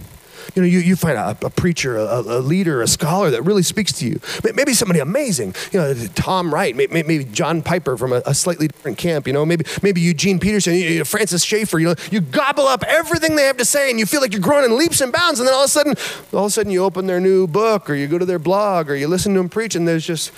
You 0.56 0.62
know, 0.62 0.68
you, 0.68 0.80
you 0.80 0.96
find 0.96 1.18
a, 1.18 1.38
a 1.46 1.50
preacher, 1.50 1.98
a, 1.98 2.20
a, 2.20 2.40
leader, 2.40 2.82
a 2.82 2.88
scholar 2.88 3.30
that 3.32 3.42
really 3.44 3.64
speaks 3.64 3.92
to 3.94 4.08
you. 4.08 4.20
Maybe 4.56 4.74
somebody 4.74 5.00
amazing. 5.00 5.56
You 5.72 5.80
know, 5.80 5.94
Tom 6.16 6.54
Wright, 6.54 6.76
maybe, 6.76 7.26
John 7.26 7.62
Piper 7.62 7.98
from 7.98 8.14
a, 8.14 8.22
a, 8.26 8.34
slightly 8.34 8.68
different 8.68 8.98
camp. 8.98 9.28
You 9.28 9.34
know, 9.34 9.46
maybe 9.46 9.66
maybe 9.82 10.02
Eugene 10.02 10.40
Peterson, 10.40 10.76
you 10.76 11.00
know, 11.00 11.04
Francis 11.04 11.44
Schaeffer. 11.44 11.80
You 11.80 11.90
know, 11.90 11.96
you 12.12 12.22
gobble 12.22 12.68
up 12.68 12.84
everything 12.88 13.36
they 13.36 13.44
have 13.44 13.58
to 13.58 13.66
say, 13.66 13.90
and 13.90 14.00
you 14.00 14.06
feel 14.06 14.22
like 14.22 14.32
you're 14.32 14.42
growing 14.42 14.66
in 14.66 14.78
leaps 14.78 15.02
and 15.02 15.12
bounds. 15.12 15.40
And 15.40 15.48
then 15.48 15.54
all 15.54 15.64
of 15.64 15.68
a 15.68 15.70
sudden, 15.70 15.96
all 16.34 16.46
of 16.46 16.48
a 16.48 16.52
sudden, 16.52 16.72
you 16.72 16.84
open 16.84 17.08
their 17.08 17.20
new 17.20 17.46
book, 17.48 17.90
or 17.90 17.96
you 17.96 18.08
go 18.08 18.18
to 18.18 18.26
their 18.26 18.40
blog, 18.40 18.90
or 18.90 18.96
you 18.96 19.08
listen 19.08 19.34
to 19.34 19.40
them 19.40 19.50
preach, 19.50 19.76
and 19.76 19.88
there's 19.88 20.06
just 20.06 20.32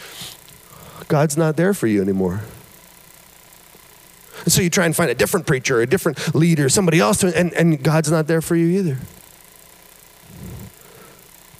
God's 1.08 1.38
not 1.38 1.56
there 1.56 1.74
for 1.74 1.88
you 1.88 2.02
anymore. 2.02 2.42
And 4.50 4.54
so 4.56 4.64
you 4.64 4.72
try 4.72 4.88
and 4.88 4.96
find 4.96 5.12
a 5.12 5.14
different 5.14 5.46
preacher, 5.46 5.80
a 5.80 5.86
different 5.86 6.34
leader, 6.34 6.70
somebody 6.70 7.00
else, 7.00 7.20
to, 7.20 7.38
and, 7.38 7.54
and 7.54 7.84
God's 7.84 8.10
not 8.10 8.26
there 8.26 8.42
for 8.42 8.56
you 8.56 8.80
either. 8.80 8.98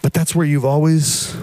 But 0.02 0.12
that's 0.12 0.34
where 0.34 0.44
you've 0.44 0.66
always 0.66 1.38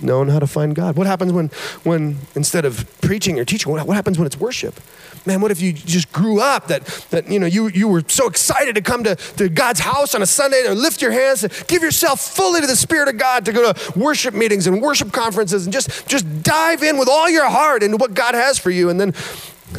known 0.00 0.28
how 0.28 0.38
to 0.38 0.46
find 0.46 0.74
God. 0.74 0.96
What 0.96 1.06
happens 1.06 1.34
when, 1.34 1.48
when 1.82 2.16
instead 2.34 2.64
of 2.64 2.86
preaching 3.02 3.38
or 3.38 3.44
teaching, 3.44 3.70
what, 3.70 3.86
what 3.86 3.94
happens 3.94 4.16
when 4.16 4.24
it's 4.24 4.38
worship? 4.38 4.80
Man, 5.26 5.42
what 5.42 5.50
if 5.50 5.60
you 5.60 5.74
just 5.74 6.10
grew 6.14 6.40
up 6.40 6.68
that, 6.68 6.86
that 7.10 7.28
you 7.28 7.38
know, 7.38 7.46
you, 7.46 7.68
you 7.68 7.86
were 7.86 8.02
so 8.08 8.26
excited 8.26 8.74
to 8.76 8.80
come 8.80 9.04
to, 9.04 9.16
to 9.16 9.50
God's 9.50 9.80
house 9.80 10.14
on 10.14 10.22
a 10.22 10.26
Sunday 10.26 10.62
to 10.62 10.74
lift 10.74 11.02
your 11.02 11.12
hands, 11.12 11.42
to 11.42 11.64
give 11.66 11.82
yourself 11.82 12.22
fully 12.22 12.62
to 12.62 12.66
the 12.66 12.74
Spirit 12.74 13.10
of 13.10 13.18
God, 13.18 13.44
to 13.44 13.52
go 13.52 13.70
to 13.70 13.98
worship 13.98 14.32
meetings 14.32 14.66
and 14.66 14.80
worship 14.80 15.12
conferences 15.12 15.66
and 15.66 15.74
just, 15.74 16.08
just 16.08 16.42
dive 16.42 16.82
in 16.82 16.96
with 16.96 17.10
all 17.10 17.28
your 17.28 17.50
heart 17.50 17.82
into 17.82 17.98
what 17.98 18.14
God 18.14 18.34
has 18.34 18.58
for 18.58 18.70
you. 18.70 18.88
And 18.88 18.98
then 18.98 19.12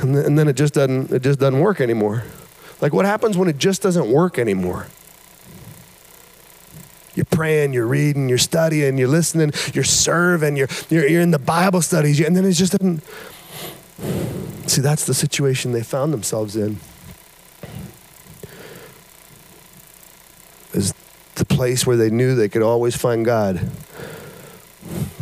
and, 0.01 0.15
and 0.15 0.37
then 0.37 0.47
it 0.47 0.55
just 0.55 0.73
doesn't 0.73 1.11
it 1.11 1.21
just 1.21 1.39
doesn't 1.39 1.59
work 1.59 1.81
anymore. 1.81 2.23
Like 2.81 2.93
what 2.93 3.05
happens 3.05 3.37
when 3.37 3.47
it 3.47 3.57
just 3.57 3.81
doesn't 3.81 4.11
work 4.11 4.37
anymore? 4.37 4.87
You're 7.15 7.25
praying, 7.25 7.73
you're 7.73 7.87
reading, 7.87 8.27
you're 8.27 8.37
studying, 8.39 8.97
you're 8.97 9.07
listening, 9.07 9.51
you're 9.73 9.83
serving, 9.83 10.57
you're, 10.57 10.67
you're, 10.89 11.07
you're 11.07 11.21
in 11.21 11.31
the 11.31 11.39
Bible 11.39 11.81
studies, 11.81 12.19
and 12.19 12.35
then 12.35 12.43
it 12.43 12.53
just 12.53 12.71
doesn't. 12.71 13.03
See, 14.67 14.81
that's 14.81 15.05
the 15.05 15.13
situation 15.13 15.73
they 15.73 15.83
found 15.83 16.11
themselves 16.11 16.55
in. 16.55 16.79
Is 20.73 20.93
the 21.35 21.45
place 21.45 21.85
where 21.85 21.97
they 21.97 22.09
knew 22.09 22.33
they 22.33 22.49
could 22.49 22.63
always 22.63 22.95
find 22.95 23.23
God. 23.23 23.69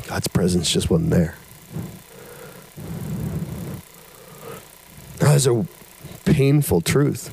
God's 0.08 0.28
presence 0.28 0.72
just 0.72 0.90
wasn't 0.90 1.10
there. 1.10 1.36
That 5.22 5.36
is 5.36 5.46
a 5.46 5.68
painful 6.26 6.82
truth. 6.82 7.30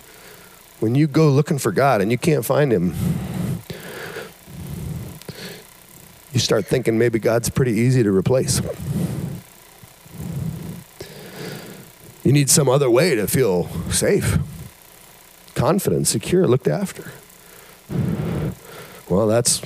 When 0.79 0.95
you 0.95 1.07
go 1.07 1.31
looking 1.31 1.59
for 1.59 1.73
God 1.73 2.03
and 2.03 2.11
you 2.11 2.19
can't 2.19 2.45
find 2.45 2.71
Him, 2.71 2.95
you 6.33 6.39
start 6.39 6.67
thinking 6.67 6.99
maybe 6.99 7.19
God's 7.19 7.49
pretty 7.49 7.73
easy 7.73 8.03
to 8.03 8.15
replace. 8.15 8.61
You 12.23 12.33
need 12.33 12.51
some 12.51 12.69
other 12.69 12.91
way 12.91 13.15
to 13.15 13.27
feel 13.27 13.69
safe, 13.91 14.39
confident, 15.55 16.07
secure, 16.07 16.47
looked 16.47 16.69
after. 16.69 17.11
Well, 19.09 19.27
that's 19.27 19.61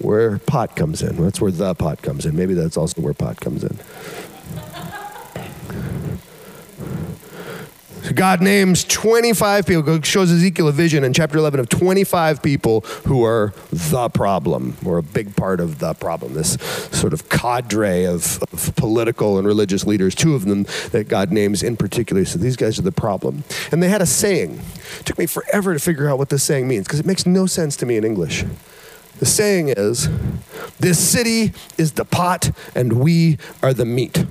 where 0.00 0.38
pot 0.38 0.74
comes 0.74 1.00
in. 1.00 1.14
That's 1.22 1.40
where 1.40 1.52
the 1.52 1.76
pot 1.76 2.02
comes 2.02 2.26
in. 2.26 2.34
Maybe 2.34 2.54
that's 2.54 2.76
also 2.76 3.00
where 3.00 3.14
pot 3.14 3.40
comes 3.40 3.62
in. 3.62 3.78
God 8.12 8.40
names 8.40 8.84
25 8.84 9.66
people, 9.66 10.02
shows 10.02 10.30
Ezekiel 10.30 10.68
a 10.68 10.72
vision 10.72 11.04
in 11.04 11.12
chapter 11.12 11.38
11 11.38 11.60
of 11.60 11.68
25 11.68 12.42
people 12.42 12.80
who 13.06 13.24
are 13.24 13.52
the 13.70 14.08
problem, 14.08 14.76
or 14.84 14.98
a 14.98 15.02
big 15.02 15.36
part 15.36 15.60
of 15.60 15.78
the 15.78 15.94
problem. 15.94 16.34
This 16.34 16.54
sort 16.92 17.12
of 17.12 17.28
cadre 17.28 18.04
of, 18.04 18.42
of 18.52 18.74
political 18.76 19.38
and 19.38 19.46
religious 19.46 19.86
leaders, 19.86 20.14
two 20.14 20.34
of 20.34 20.44
them 20.44 20.64
that 20.90 21.08
God 21.08 21.32
names 21.32 21.62
in 21.62 21.76
particular. 21.76 22.24
So 22.24 22.38
these 22.38 22.56
guys 22.56 22.78
are 22.78 22.82
the 22.82 22.92
problem. 22.92 23.44
And 23.70 23.82
they 23.82 23.88
had 23.88 24.02
a 24.02 24.06
saying. 24.06 24.60
It 25.00 25.06
took 25.06 25.18
me 25.18 25.26
forever 25.26 25.72
to 25.72 25.80
figure 25.80 26.08
out 26.08 26.18
what 26.18 26.28
this 26.28 26.42
saying 26.42 26.68
means 26.68 26.86
because 26.86 27.00
it 27.00 27.06
makes 27.06 27.26
no 27.26 27.46
sense 27.46 27.76
to 27.76 27.86
me 27.86 27.96
in 27.96 28.04
English. 28.04 28.44
The 29.18 29.26
saying 29.26 29.68
is, 29.68 30.08
This 30.80 30.98
city 30.98 31.52
is 31.78 31.92
the 31.92 32.04
pot 32.04 32.50
and 32.74 32.94
we 32.94 33.38
are 33.62 33.72
the 33.72 33.84
meat. 33.84 34.24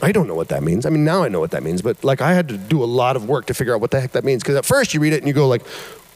I 0.00 0.12
don't 0.12 0.28
know 0.28 0.34
what 0.34 0.48
that 0.48 0.62
means. 0.62 0.86
I 0.86 0.90
mean, 0.90 1.04
now 1.04 1.24
I 1.24 1.28
know 1.28 1.40
what 1.40 1.50
that 1.50 1.62
means, 1.62 1.82
but 1.82 2.02
like 2.04 2.20
I 2.20 2.32
had 2.32 2.48
to 2.48 2.56
do 2.56 2.82
a 2.82 2.86
lot 2.86 3.16
of 3.16 3.28
work 3.28 3.46
to 3.46 3.54
figure 3.54 3.74
out 3.74 3.80
what 3.80 3.90
the 3.90 4.00
heck 4.00 4.12
that 4.12 4.24
means. 4.24 4.42
Because 4.42 4.56
at 4.56 4.64
first 4.64 4.94
you 4.94 5.00
read 5.00 5.12
it 5.12 5.18
and 5.18 5.26
you 5.26 5.32
go 5.32 5.48
like, 5.48 5.62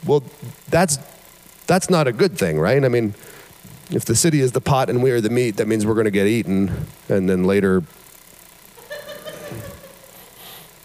well, 0.07 0.23
that's 0.69 0.99
that's 1.67 1.91
not 1.91 2.07
a 2.07 2.13
good 2.13 2.39
thing, 2.39 2.61
right? 2.61 2.85
I 2.85 2.89
mean, 2.89 3.15
if 3.91 4.05
the 4.05 4.15
city 4.15 4.41
is 4.41 4.53
the 4.53 4.61
pot 4.61 4.89
and 4.89 5.03
we 5.03 5.11
are 5.11 5.21
the 5.21 5.31
meat, 5.31 5.57
that 5.57 5.67
means 5.67 5.85
we're 5.85 5.95
going 5.95 6.05
to 6.05 6.11
get 6.11 6.27
eaten, 6.27 6.87
and 7.09 7.29
then 7.29 7.45
later. 7.45 7.81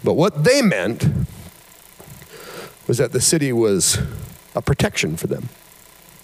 but 0.04 0.13
what 0.13 0.44
they 0.44 0.62
meant 0.62 1.08
was 2.88 2.98
that 2.98 3.12
the 3.12 3.22
city 3.22 3.54
was 3.54 4.00
a 4.56 4.62
protection 4.62 5.18
for 5.18 5.27
them 5.27 5.50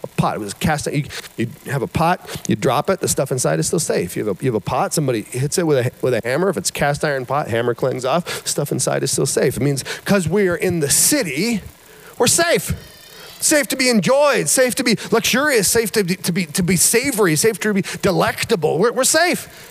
a 0.03 0.07
pot. 0.07 0.35
It 0.35 0.39
was 0.39 0.53
cast. 0.53 0.87
You, 0.87 1.05
you 1.37 1.47
have 1.65 1.81
a 1.81 1.87
pot, 1.87 2.43
you 2.47 2.55
drop 2.55 2.89
it, 2.89 2.99
the 2.99 3.07
stuff 3.07 3.31
inside 3.31 3.59
is 3.59 3.67
still 3.67 3.79
safe. 3.79 4.15
You 4.15 4.25
have 4.27 4.39
a, 4.39 4.43
you 4.43 4.51
have 4.51 4.61
a 4.61 4.65
pot, 4.65 4.93
somebody 4.93 5.21
hits 5.21 5.57
it 5.57 5.65
with 5.65 5.87
a, 5.87 5.91
with 6.01 6.13
a 6.13 6.21
hammer. 6.23 6.49
If 6.49 6.57
it's 6.57 6.71
cast 6.71 7.03
iron 7.03 7.25
pot, 7.25 7.47
hammer 7.47 7.73
clings 7.73 8.05
off, 8.05 8.45
stuff 8.47 8.71
inside 8.71 9.03
is 9.03 9.11
still 9.11 9.25
safe. 9.25 9.57
It 9.57 9.63
means 9.63 9.83
because 9.83 10.27
we 10.27 10.47
are 10.47 10.55
in 10.55 10.79
the 10.79 10.89
city, 10.89 11.61
we're 12.17 12.27
safe. 12.27 12.89
Safe 13.41 13.67
to 13.67 13.75
be 13.75 13.89
enjoyed, 13.89 14.47
safe 14.47 14.73
to 14.75 14.83
be 14.83 14.95
luxurious, 15.11 15.69
safe 15.69 15.91
to 15.91 16.03
be, 16.03 16.15
to 16.15 16.31
be, 16.31 16.45
to 16.45 16.63
be 16.63 16.77
savory, 16.77 17.35
safe 17.35 17.59
to 17.59 17.73
be 17.73 17.83
delectable. 18.01 18.77
We're, 18.77 18.93
we're 18.93 19.03
safe. 19.03 19.69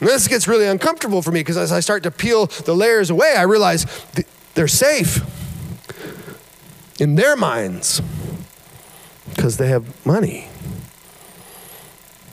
And 0.00 0.08
this 0.08 0.28
gets 0.28 0.46
really 0.46 0.66
uncomfortable 0.66 1.22
for 1.22 1.32
me 1.32 1.40
because 1.40 1.56
as 1.56 1.72
I 1.72 1.80
start 1.80 2.04
to 2.04 2.12
peel 2.12 2.46
the 2.46 2.74
layers 2.74 3.10
away, 3.10 3.34
I 3.36 3.42
realize 3.42 3.84
they're 4.54 4.68
safe 4.68 5.20
in 7.00 7.16
their 7.16 7.36
minds 7.36 8.00
because 9.38 9.56
they 9.56 9.68
have 9.68 10.04
money, 10.04 10.48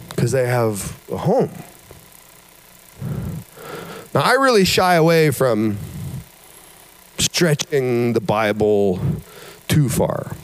because 0.09 0.31
they 0.31 0.47
have 0.47 0.99
a 1.11 1.17
home. 1.17 1.51
Now, 4.11 4.21
I 4.21 4.33
really 4.33 4.65
shy 4.65 4.95
away 4.95 5.29
from 5.29 5.77
stretching 7.19 8.13
the 8.13 8.21
Bible 8.21 8.99
too 9.67 9.87
far. 9.87 10.35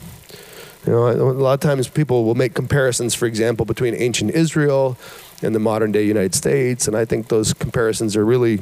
You 0.86 0.94
know, 0.94 1.10
a 1.10 1.34
lot 1.34 1.54
of 1.54 1.62
times 1.62 1.88
people 1.88 2.26
will 2.26 2.36
make 2.36 2.54
comparisons, 2.54 3.16
for 3.16 3.26
example, 3.26 3.66
between 3.66 3.96
ancient 3.96 4.30
Israel 4.30 5.00
and 5.42 5.56
the 5.56 5.60
modern 5.60 5.92
day 5.92 6.06
United 6.06 6.36
States, 6.36 6.88
and 6.88 6.96
I 6.96 7.06
think 7.06 7.30
those 7.30 7.56
comparisons 7.56 8.16
are 8.16 8.24
really, 8.24 8.60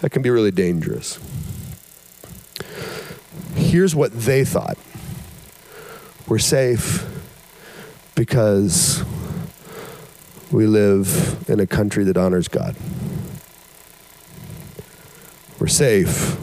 that 0.00 0.12
can 0.12 0.22
be 0.22 0.30
really 0.30 0.50
dangerous. 0.50 1.18
Here's 3.54 3.94
what 3.94 4.18
they 4.18 4.46
thought 4.46 4.78
we're 6.26 6.38
safe 6.38 7.17
because 8.18 9.04
we 10.50 10.66
live 10.66 11.48
in 11.48 11.60
a 11.60 11.66
country 11.68 12.02
that 12.02 12.16
honors 12.16 12.48
God. 12.48 12.74
We're 15.60 15.68
safe 15.68 16.36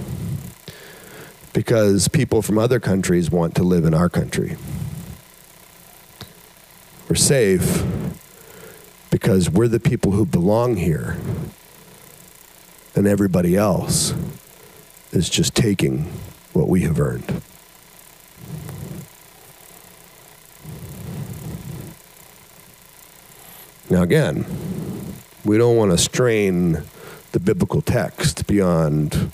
because 1.51 2.07
people 2.07 2.41
from 2.41 2.57
other 2.57 2.79
countries 2.79 3.29
want 3.29 3.55
to 3.55 3.63
live 3.63 3.83
in 3.83 3.93
our 3.93 4.07
country. 4.07 4.55
We're 7.09 7.15
safe 7.15 7.83
because 9.11 9.49
we're 9.49 9.67
the 9.67 9.81
people 9.81 10.13
who 10.13 10.25
belong 10.25 10.77
here, 10.77 11.17
and 12.95 13.05
everybody 13.05 13.57
else 13.57 14.13
is 15.11 15.29
just 15.29 15.53
taking 15.53 16.03
what 16.53 16.69
we 16.69 16.83
have 16.83 17.01
earned. 17.01 17.41
Now, 23.95 24.03
again, 24.03 24.45
we 25.45 25.57
don't 25.57 25.77
want 25.77 25.91
to 25.91 25.97
strain 25.97 26.83
the 27.31 27.39
biblical 27.39 27.81
text 27.81 28.45
beyond 28.45 29.31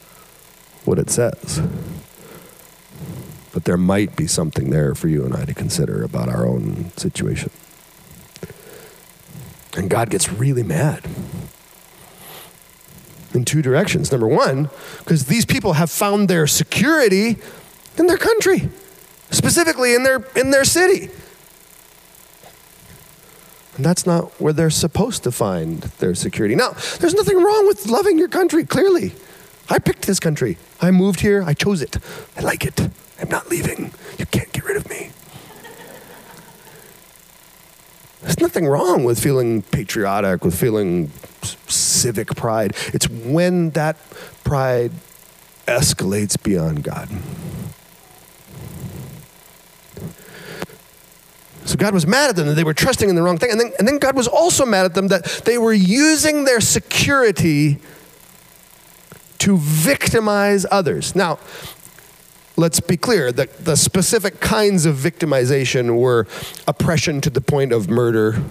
what 0.86 1.00
it 1.00 1.10
says. 1.10 1.60
But 3.53 3.65
there 3.65 3.75
might 3.75 4.15
be 4.15 4.27
something 4.27 4.70
there 4.70 4.94
for 4.94 5.08
you 5.08 5.25
and 5.25 5.36
I 5.36 5.46
to 5.46 5.56
consider 5.56 6.03
about 6.03 6.30
our 6.30 6.46
own 6.46 6.91
situation. 6.96 7.50
And 9.75 9.89
God 9.89 10.12
gets 10.12 10.32
really 10.32 10.62
mad 10.62 11.10
in 13.34 13.46
two 13.46 13.63
directions. 13.63 14.12
Number 14.12 14.27
one, 14.27 14.70
because 15.00 15.25
these 15.25 15.44
people 15.44 15.74
have 15.74 15.89
found 15.89 16.30
their 16.30 16.46
security 16.46 17.38
in 17.98 18.06
their 18.06 18.20
country, 18.20 18.70
specifically 19.32 19.96
in 19.96 20.03
their, 20.03 20.24
in 20.36 20.51
their 20.51 20.65
city. 20.65 21.10
And 23.75 23.86
that's 23.86 24.06
not 24.06 24.40
where 24.40 24.54
they're 24.54 24.70
supposed 24.70 25.24
to 25.24 25.32
find 25.32 25.82
their 26.00 26.13
security. 26.13 26.56
Now, 26.56 26.72
there's 27.00 27.13
nothing 27.13 27.42
wrong 27.42 27.68
with 27.68 27.88
loving 27.88 28.18
your 28.18 28.28
country, 28.28 28.66
clearly. 28.66 29.13
I 29.70 29.80
picked 29.80 30.06
this 30.06 30.20
country. 30.20 30.58
I 30.82 30.92
moved 30.92 31.22
here. 31.22 31.44
I 31.44 31.54
chose 31.54 31.82
it. 31.82 31.98
I 32.38 32.42
like 32.42 32.66
it. 32.66 32.80
I'm 33.22 33.30
not 33.30 33.50
leaving. 33.50 33.94
You 34.18 34.25
can't 34.25 34.51
get 34.51 34.66
rid 34.66 34.75
of 34.75 34.90
me. 34.90 35.12
There's 38.22 38.40
nothing 38.40 38.68
wrong 38.68 39.04
with 39.04 39.20
feeling 39.20 39.62
patriotic, 39.62 40.44
with 40.44 40.60
feeling 40.60 41.12
civic 41.68 42.36
pride. 42.36 42.75
It's 42.94 43.10
when 43.10 43.72
that 43.72 43.98
pride 44.44 44.92
escalates 45.66 46.42
beyond 46.42 46.84
God. 46.84 47.10
God 51.82 51.96
was 51.96 52.06
mad 52.06 52.30
at 52.30 52.36
them 52.36 52.46
that 52.46 52.54
they 52.54 52.64
were 52.64 52.76
trusting 52.76 53.10
in 53.10 53.16
the 53.16 53.24
wrong 53.24 53.40
thing. 53.40 53.50
And 53.50 53.60
then, 53.60 53.74
and 53.80 53.88
then 53.88 53.98
God 53.98 54.16
was 54.16 54.28
also 54.28 54.68
mad 54.68 54.86
at 54.86 54.94
them 54.94 55.08
that 55.08 55.42
they 55.46 55.58
were 55.58 55.74
using 55.74 56.44
their 56.44 56.62
security 56.62 57.80
to 59.40 59.58
victimize 59.58 60.64
others. 60.70 61.16
Now, 61.16 61.40
let's 62.56 62.80
be 62.80 62.98
clear 62.98 63.32
that 63.32 63.66
the 63.66 63.76
specific 63.76 64.40
kinds 64.40 64.86
of 64.86 64.96
victimization 64.96 66.00
were 66.00 66.28
oppression 66.68 67.20
to 67.22 67.32
the 67.32 67.42
point 67.42 67.72
of 67.74 67.90
murder. 67.90 68.44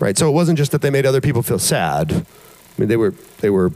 Right? 0.00 0.18
So 0.18 0.28
it 0.28 0.32
wasn't 0.32 0.58
just 0.58 0.72
that 0.72 0.82
they 0.82 0.90
made 0.90 1.06
other 1.06 1.22
people 1.22 1.42
feel 1.42 1.58
sad. 1.58 2.12
I 2.12 2.24
mean, 2.76 2.90
they 2.90 2.98
were, 2.98 3.14
they 3.38 3.48
were 3.48 3.72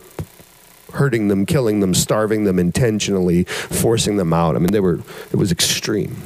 hurting 0.93 1.29
them, 1.29 1.47
killing 1.47 1.81
them, 1.81 1.95
starving 1.95 2.45
them 2.45 2.59
intentionally, 2.59 3.45
forcing 3.45 4.19
them 4.19 4.35
out. 4.35 4.57
I 4.57 4.59
mean, 4.59 4.73
they 4.73 4.81
were, 4.81 5.01
it 5.33 5.37
was 5.37 5.51
extreme. 5.51 6.21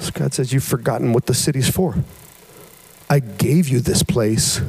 So 0.00 0.10
God 0.12 0.32
says, 0.32 0.52
You've 0.52 0.64
forgotten 0.64 1.12
what 1.12 1.26
the 1.26 1.34
city's 1.34 1.70
for. 1.70 1.94
I 3.08 3.20
gave 3.20 3.68
you 3.68 3.80
this 3.80 4.02
place 4.02 4.60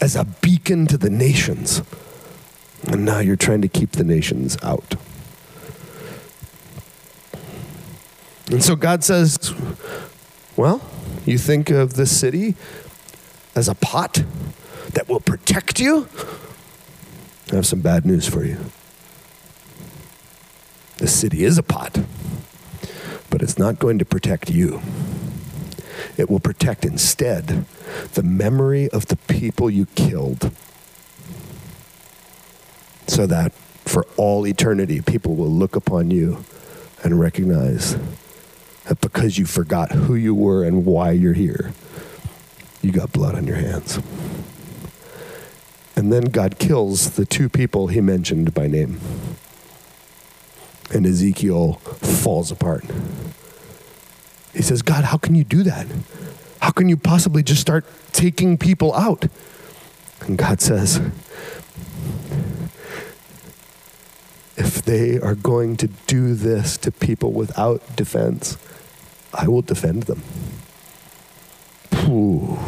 as 0.00 0.16
a 0.16 0.24
beacon 0.24 0.86
to 0.88 0.98
the 0.98 1.10
nations. 1.10 1.82
And 2.84 3.04
now 3.04 3.20
you're 3.20 3.36
trying 3.36 3.62
to 3.62 3.68
keep 3.68 3.92
the 3.92 4.04
nations 4.04 4.56
out. 4.62 4.94
And 8.50 8.62
so 8.62 8.76
God 8.76 9.04
says, 9.04 9.54
Well, 10.56 10.82
you 11.24 11.38
think 11.38 11.70
of 11.70 11.94
this 11.94 12.18
city 12.18 12.56
as 13.54 13.68
a 13.68 13.74
pot 13.74 14.24
that 14.94 15.08
will 15.08 15.20
protect 15.20 15.78
you? 15.78 16.08
I 17.52 17.56
have 17.56 17.66
some 17.66 17.80
bad 17.80 18.04
news 18.04 18.26
for 18.26 18.44
you. 18.44 18.58
The 20.96 21.06
city 21.06 21.44
is 21.44 21.58
a 21.58 21.62
pot 21.62 21.98
but 23.30 23.42
it's 23.42 23.58
not 23.58 23.78
going 23.78 23.98
to 23.98 24.04
protect 24.04 24.50
you. 24.50 24.80
It 26.16 26.30
will 26.30 26.40
protect 26.40 26.84
instead 26.84 27.64
the 28.14 28.22
memory 28.22 28.88
of 28.90 29.06
the 29.06 29.16
people 29.16 29.70
you 29.70 29.86
killed 29.94 30.50
so 33.06 33.26
that 33.26 33.52
for 33.84 34.06
all 34.16 34.46
eternity 34.46 35.00
people 35.00 35.34
will 35.34 35.50
look 35.50 35.74
upon 35.74 36.10
you 36.10 36.44
and 37.02 37.18
recognize 37.18 37.96
that 38.84 39.00
because 39.00 39.38
you 39.38 39.46
forgot 39.46 39.92
who 39.92 40.14
you 40.14 40.34
were 40.34 40.64
and 40.64 40.84
why 40.84 41.10
you're 41.12 41.34
here, 41.34 41.72
you 42.82 42.92
got 42.92 43.12
blood 43.12 43.34
on 43.34 43.46
your 43.46 43.56
hands. 43.56 43.98
And 45.96 46.12
then 46.12 46.26
God 46.26 46.58
kills 46.58 47.10
the 47.16 47.24
two 47.24 47.48
people 47.48 47.88
he 47.88 48.00
mentioned 48.00 48.54
by 48.54 48.66
name 48.66 49.00
and 50.90 51.06
Ezekiel 51.06 51.74
falls 51.74 52.50
apart. 52.50 52.84
He 54.54 54.62
says, 54.62 54.82
God, 54.82 55.04
how 55.04 55.18
can 55.18 55.34
you 55.34 55.44
do 55.44 55.62
that? 55.62 55.86
How 56.60 56.70
can 56.70 56.88
you 56.88 56.96
possibly 56.96 57.42
just 57.42 57.60
start 57.60 57.84
taking 58.12 58.58
people 58.58 58.94
out? 58.94 59.26
And 60.22 60.36
God 60.36 60.60
says, 60.60 61.00
if 64.56 64.82
they 64.82 65.18
are 65.20 65.36
going 65.36 65.76
to 65.76 65.86
do 66.06 66.34
this 66.34 66.76
to 66.78 66.90
people 66.90 67.32
without 67.32 67.96
defense, 67.96 68.56
I 69.32 69.46
will 69.46 69.62
defend 69.62 70.04
them. 70.04 70.22
Ooh. 72.08 72.58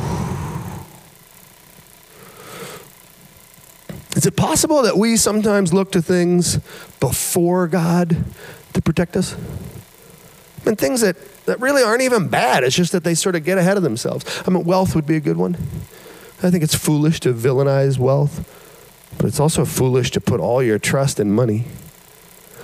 Is 4.21 4.27
it 4.27 4.37
possible 4.37 4.83
that 4.83 4.99
we 4.99 5.17
sometimes 5.17 5.73
look 5.73 5.93
to 5.93 6.03
things 6.03 6.59
before 7.01 7.67
God 7.67 8.23
to 8.75 8.83
protect 8.83 9.17
us? 9.17 9.35
And 10.67 10.77
things 10.77 11.01
that, 11.01 11.17
that 11.47 11.59
really 11.59 11.83
aren't 11.83 12.03
even 12.03 12.29
bad. 12.29 12.63
It's 12.63 12.77
just 12.77 12.93
that 12.93 13.03
they 13.03 13.15
sort 13.15 13.35
of 13.35 13.45
get 13.45 13.57
ahead 13.57 13.79
of 13.79 13.83
themselves. 13.83 14.43
I 14.47 14.51
mean, 14.51 14.65
wealth 14.65 14.95
would 14.95 15.07
be 15.07 15.17
a 15.17 15.21
good 15.21 15.39
one. 15.39 15.55
I 16.43 16.51
think 16.51 16.63
it's 16.63 16.75
foolish 16.75 17.19
to 17.21 17.33
villainize 17.33 17.97
wealth, 17.97 18.47
but 19.17 19.25
it's 19.25 19.41
also 19.41 19.65
foolish 19.65 20.11
to 20.11 20.21
put 20.21 20.39
all 20.39 20.63
your 20.63 20.79
trust 20.79 21.19
in 21.19 21.33
money. 21.33 21.65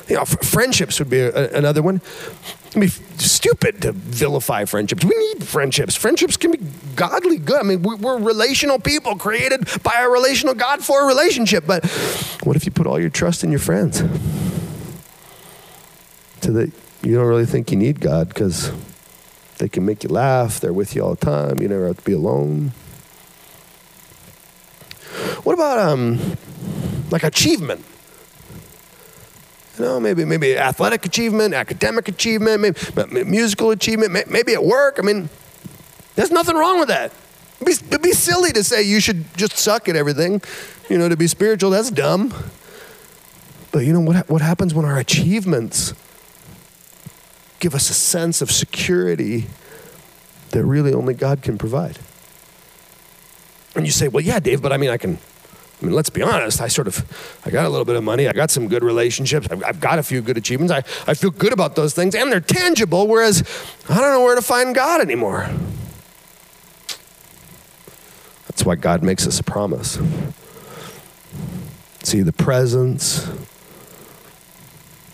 You 0.09 0.17
know, 0.17 0.27
friendships 0.27 0.99
would 0.99 1.09
be 1.09 1.21
a, 1.21 1.51
another 1.53 1.81
one. 1.81 2.03
It'd 2.77 2.83
be 2.83 3.19
stupid 3.23 3.81
to 3.83 3.93
vilify 3.93 4.67
friendships. 4.67 5.03
We 5.03 5.17
need 5.17 5.43
friendships. 5.43 5.97
Friendships 5.97 6.37
can 6.37 6.53
be 6.53 6.61
godly 6.95 7.39
good. 7.39 7.59
I 7.59 7.63
mean, 7.63 7.83
we're 7.83 8.19
relational 8.19 8.79
people 8.79 9.17
created 9.17 9.67
by 9.83 9.95
a 10.01 10.11
relational 10.11 10.55
God 10.55 10.85
for 10.85 11.05
a 11.05 11.07
relationship. 11.07 11.67
But 11.67 11.87
what 12.43 12.55
if 12.55 12.67
you 12.67 12.73
put 12.73 12.87
all 12.87 13.01
your 13.01 13.09
trust 13.09 13.43
in 13.43 13.51
your 13.51 13.61
friends? 13.61 14.01
So 16.43 16.53
that 16.53 16.71
you 17.03 17.15
don't 17.15 17.27
really 17.27 17.47
think 17.47 17.71
you 17.71 17.79
need 17.79 17.99
God 17.99 18.29
because 18.29 18.71
they 19.57 19.71
can 19.71 19.87
make 19.87 20.05
you 20.05 20.11
laugh, 20.11 20.61
they're 20.61 20.75
with 20.75 20.95
you 20.95 21.03
all 21.03 21.15
the 21.15 21.25
time, 21.25 21.61
you 21.63 21.69
never 21.69 21.87
have 21.87 21.97
to 21.97 22.05
be 22.05 22.13
alone. 22.13 22.73
What 25.45 25.55
about 25.55 25.79
um, 25.79 26.37
like 27.11 27.23
achievement? 27.23 27.83
You 29.79 29.85
know, 29.85 30.01
maybe 30.01 30.25
maybe 30.25 30.57
athletic 30.57 31.05
achievement, 31.05 31.55
academic 31.55 32.09
achievement, 32.09 32.61
maybe 32.97 33.25
musical 33.25 33.71
achievement, 33.71 34.31
maybe 34.31 34.55
at 34.55 34.65
work. 34.65 34.99
I 34.99 35.03
mean, 35.03 35.29
there's 36.15 36.31
nothing 36.31 36.57
wrong 36.57 36.79
with 36.79 36.89
that. 36.89 37.13
It'd 37.61 37.67
be, 37.67 37.87
it'd 37.87 38.03
be 38.03 38.13
silly 38.13 38.53
to 38.53 38.65
say 38.65 38.83
you 38.83 39.01
should 39.01 39.25
just 39.37 39.57
suck 39.57 39.89
at 39.89 39.97
everything. 39.97 40.43
You 40.89 40.99
know, 40.99 41.09
to 41.09 41.17
be 41.17 41.27
spiritual, 41.27 41.71
that's 41.71 41.91
dumb. 41.91 42.33
But 43.73 43.85
you 43.85 43.93
know 43.93 44.01
what, 44.01 44.29
what 44.29 44.41
happens 44.41 44.73
when 44.73 44.85
our 44.87 44.99
achievements 44.99 45.93
give 47.59 47.75
us 47.75 47.91
a 47.91 47.95
sense 47.95 48.41
of 48.41 48.51
security 48.51 49.47
that 50.53 50.65
really 50.65 50.95
only 50.95 51.13
God 51.13 51.43
can 51.43 51.59
provide? 51.59 51.99
And 53.75 53.85
you 53.85 53.93
say, 53.93 54.09
well, 54.09 54.25
yeah, 54.25 54.39
Dave, 54.39 54.63
but 54.63 54.73
I 54.73 54.79
mean, 54.79 54.89
I 54.89 54.97
can, 54.97 55.19
I 55.81 55.85
mean, 55.85 55.95
let's 55.95 56.09
be 56.09 56.23
honest. 56.23 56.61
I 56.63 56.69
sort 56.69 56.87
of, 56.87 57.05
I 57.45 57.51
got 57.51 57.67
a 57.67 57.69
little 57.69 57.85
bit 57.85 57.97
of 57.97 58.05
money. 58.05 58.29
I 58.29 58.33
got 58.33 58.51
some 58.51 58.67
good 58.67 58.83
relationships. 58.83 59.47
I've, 59.51 59.63
I've, 59.63 59.81
got 59.81 59.99
a 59.99 60.03
few 60.03 60.23
good 60.23 60.39
achievements. 60.39 60.73
I, 60.73 60.79
I 61.11 61.15
feel 61.15 61.31
good 61.31 61.53
about 61.53 61.77
those 61.77 61.93
things, 61.93 62.15
and 62.15 62.33
they're 62.33 62.41
tangible. 62.41 63.07
Whereas 63.07 63.43
I 63.89 64.01
don't 64.01 64.13
know 64.13 64.23
where 64.25 64.35
to 64.35 64.43
find 64.43 64.75
God 64.75 65.03
anymore. 65.03 65.51
That's 68.49 68.65
why 68.65 68.77
God 68.77 69.03
makes 69.03 69.27
us 69.27 69.39
a 69.39 69.43
promise. 69.43 69.99
See, 72.03 72.23
the 72.23 72.33
presence, 72.33 73.29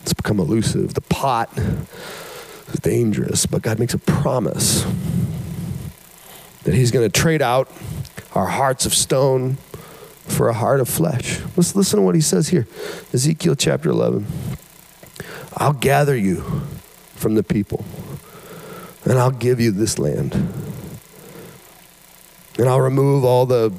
it's 0.03 0.13
become 0.13 0.39
elusive. 0.39 0.95
The 0.95 1.01
pot 1.01 1.51
is 1.59 2.79
dangerous, 2.81 3.47
but 3.47 3.63
God 3.63 3.81
makes 3.81 3.95
a 3.95 3.99
promise 3.99 4.87
that 6.63 6.75
He's 6.75 6.93
going 6.93 7.11
to 7.11 7.21
trade 7.21 7.43
out 7.43 7.69
our 8.35 8.47
hearts 8.47 8.87
of 8.87 8.95
stone 8.95 9.57
for 10.27 10.49
a 10.49 10.55
heart 10.55 10.81
of 10.81 10.89
flesh. 10.89 11.41
Let's 11.57 11.75
listen 11.75 11.99
to 11.99 12.05
what 12.05 12.15
he 12.15 12.21
says 12.21 12.49
here. 12.49 12.67
Ezekiel 13.13 13.55
chapter 13.55 13.91
11. 13.91 14.27
I'll 15.57 15.73
gather 15.73 16.17
you 16.17 16.63
from 17.15 17.35
the 17.35 17.43
people, 17.43 17.85
and 19.05 19.19
I'll 19.19 19.31
give 19.31 19.61
you 19.61 19.71
this 19.71 19.99
land. 19.99 20.35
And 22.59 22.69
I'll 22.69 22.81
remove 22.81 23.25
all 23.25 23.47
the 23.47 23.73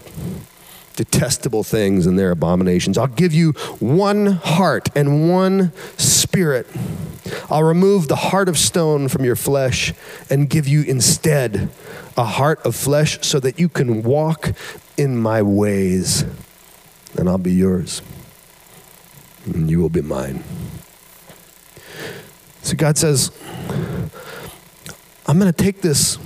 detestable 0.96 1.64
things 1.64 2.06
and 2.06 2.18
their 2.18 2.32
abominations. 2.32 2.98
I'll 2.98 3.08
give 3.08 3.34
you 3.34 3.52
one 3.80 4.28
heart 4.28 4.90
and 4.96 5.30
one 5.30 5.72
spirit. 5.98 6.68
I'll 7.50 7.64
remove 7.64 8.08
the 8.08 8.16
heart 8.16 8.50
of 8.50 8.58
stone 8.58 9.08
from 9.08 9.26
your 9.26 9.36
flesh 9.36 9.94
and 10.30 10.50
give 10.50 10.68
you 10.68 10.84
instead 10.84 11.70
a 12.16 12.24
heart 12.24 12.64
of 12.66 12.76
flesh 12.76 13.20
so 13.22 13.40
that 13.40 13.60
you 13.60 13.70
can 13.70 14.04
walk 14.04 14.54
in 14.98 15.18
my 15.18 15.42
ways, 15.42 16.24
and 17.18 17.28
I'll 17.28 17.38
be 17.38 17.54
yours, 17.54 18.02
and 19.46 19.70
you 19.70 19.80
will 19.80 19.90
be 19.90 20.02
mine. 20.02 20.44
So 22.62 22.76
God 22.76 22.98
says, 22.98 23.32
I'm 25.28 25.40
going 25.40 25.52
to 25.52 25.64
take 25.64 25.82
this, 25.82 26.18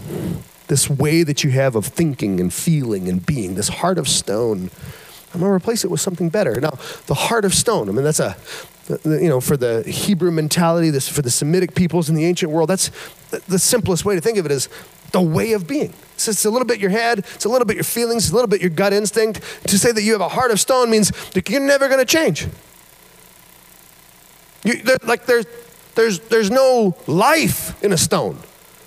this 0.68 0.90
way 0.90 1.24
that 1.24 1.44
you 1.44 1.50
have 1.52 1.76
of 1.76 1.86
thinking 1.86 2.40
and 2.40 2.54
feeling 2.54 3.08
and 3.10 3.26
being, 3.26 3.56
this 3.56 3.70
heart 3.70 3.98
of 3.98 4.08
stone, 4.08 4.70
I'm 5.34 5.40
going 5.40 5.50
to 5.50 5.56
replace 5.56 5.84
it 5.84 5.92
with 5.92 6.00
something 6.00 6.30
better. 6.30 6.60
Now, 6.60 6.78
the 7.08 7.14
heart 7.14 7.46
of 7.46 7.54
stone, 7.54 7.90
I 7.90 7.92
mean, 7.92 8.04
that's 8.04 8.20
a, 8.20 8.38
you 9.06 9.28
know, 9.28 9.42
for 9.42 9.58
the 9.58 9.84
Hebrew 9.84 10.32
mentality, 10.32 10.90
this 10.90 11.10
for 11.10 11.22
the 11.22 11.30
Semitic 11.30 11.76
peoples 11.76 12.10
in 12.10 12.16
the 12.16 12.26
ancient 12.26 12.52
world, 12.52 12.70
that's 12.70 12.92
the 13.48 13.60
simplest 13.60 14.06
way 14.06 14.16
to 14.16 14.22
think 14.22 14.38
of 14.38 14.46
it 14.46 14.52
is 14.52 14.70
the 15.12 15.22
way 15.22 15.54
of 15.54 15.68
being. 15.68 15.94
So 16.18 16.32
it's 16.32 16.46
a 16.46 16.50
little 16.50 16.66
bit 16.66 16.80
your 16.80 16.90
head, 16.90 17.20
it's 17.20 17.46
a 17.46 17.50
little 17.50 17.66
bit 17.66 17.76
your 17.76 17.84
feelings, 17.84 18.26
it's 18.26 18.32
a 18.32 18.36
little 18.36 18.48
bit 18.48 18.62
your 18.62 18.72
gut 18.72 18.94
instinct. 18.94 19.42
To 19.68 19.78
say 19.78 19.92
that 19.92 20.02
you 20.02 20.14
have 20.14 20.22
a 20.22 20.30
heart 20.30 20.52
of 20.52 20.60
stone 20.60 20.90
means 20.90 21.12
that 21.32 21.50
you're 21.50 21.62
never 21.62 21.88
going 21.88 22.00
to 22.00 22.06
change. 22.06 22.48
You, 24.64 24.82
like 25.04 25.26
there's, 25.26 25.46
there's, 25.96 26.20
there's 26.20 26.52
no 26.52 26.96
life 27.06 27.82
in 27.84 27.94
a 27.94 27.98
stone. 27.98 28.40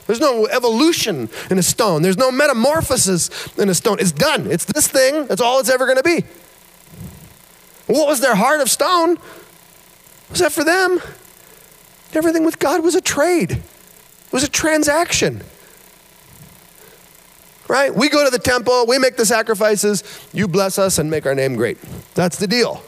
There's 0.06 0.20
no 0.20 0.46
evolution 0.48 1.28
in 1.50 1.58
a 1.58 1.62
stone. 1.62 2.02
There's 2.02 2.18
no 2.18 2.32
metamorphosis 2.32 3.56
in 3.56 3.68
a 3.68 3.74
stone. 3.74 3.98
It's 4.00 4.10
done. 4.10 4.50
It's 4.50 4.64
this 4.64 4.88
thing. 4.88 5.26
That's 5.26 5.40
all 5.40 5.60
it's 5.60 5.70
ever 5.70 5.86
going 5.86 5.98
to 5.98 6.02
be. 6.02 6.24
What 7.86 8.08
was 8.08 8.20
their 8.20 8.34
heart 8.34 8.60
of 8.60 8.68
stone? 8.68 9.18
Was 10.30 10.40
that 10.40 10.50
for 10.50 10.64
them? 10.64 11.00
Everything 12.12 12.44
with 12.44 12.58
God 12.58 12.82
was 12.82 12.96
a 12.96 13.00
trade. 13.00 13.52
It 13.52 14.32
was 14.32 14.42
a 14.42 14.50
transaction. 14.50 15.42
Right? 17.70 17.94
We 17.94 18.08
go 18.08 18.24
to 18.24 18.30
the 18.30 18.38
temple, 18.40 18.84
we 18.88 18.98
make 18.98 19.16
the 19.16 19.24
sacrifices, 19.24 20.02
you 20.32 20.48
bless 20.48 20.76
us 20.76 20.98
and 20.98 21.08
make 21.08 21.24
our 21.24 21.36
name 21.36 21.54
great. 21.54 21.78
That's 22.16 22.36
the 22.36 22.48
deal. 22.48 22.82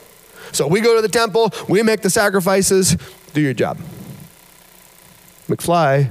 So 0.51 0.67
we 0.67 0.81
go 0.81 0.97
to 0.97 1.01
the 1.01 1.09
temple, 1.09 1.53
we 1.69 1.85
make 1.85 2.01
the 2.01 2.11
sacrifices, 2.11 2.97
do 3.33 3.41
your 3.41 3.55
job. 3.55 3.79
McFly, 5.47 6.11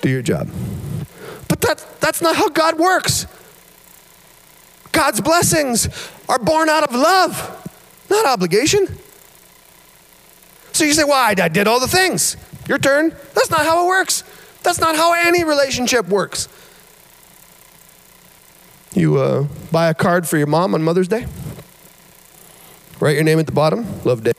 do 0.00 0.08
your 0.08 0.20
job. 0.20 0.50
But 1.46 1.60
that, 1.60 1.86
that's 2.00 2.20
not 2.20 2.34
how 2.34 2.48
God 2.48 2.76
works. 2.76 3.28
God's 4.90 5.20
blessings 5.20 5.88
are 6.28 6.40
born 6.40 6.68
out 6.68 6.82
of 6.82 6.92
love, 6.92 7.70
not 8.10 8.26
obligation. 8.26 8.88
So 10.72 10.82
you 10.82 10.92
say, 10.92 11.04
well, 11.04 11.12
I, 11.12 11.36
I 11.40 11.46
did 11.46 11.68
all 11.68 11.78
the 11.78 11.86
things. 11.86 12.36
Your 12.66 12.78
turn. 12.78 13.10
That's 13.34 13.48
not 13.48 13.60
how 13.60 13.84
it 13.84 13.88
works. 13.88 14.24
That's 14.64 14.80
not 14.80 14.96
how 14.96 15.12
any 15.12 15.44
relationship 15.44 16.08
works. 16.08 16.48
You 18.94 19.18
uh, 19.18 19.46
buy 19.70 19.88
a 19.88 19.94
card 19.94 20.28
for 20.28 20.36
your 20.36 20.48
mom 20.48 20.74
on 20.74 20.82
Mother's 20.82 21.08
Day, 21.08 21.26
write 22.98 23.14
your 23.14 23.24
name 23.24 23.38
at 23.38 23.46
the 23.46 23.52
bottom, 23.52 23.86
love 24.04 24.24
Dave. 24.24 24.34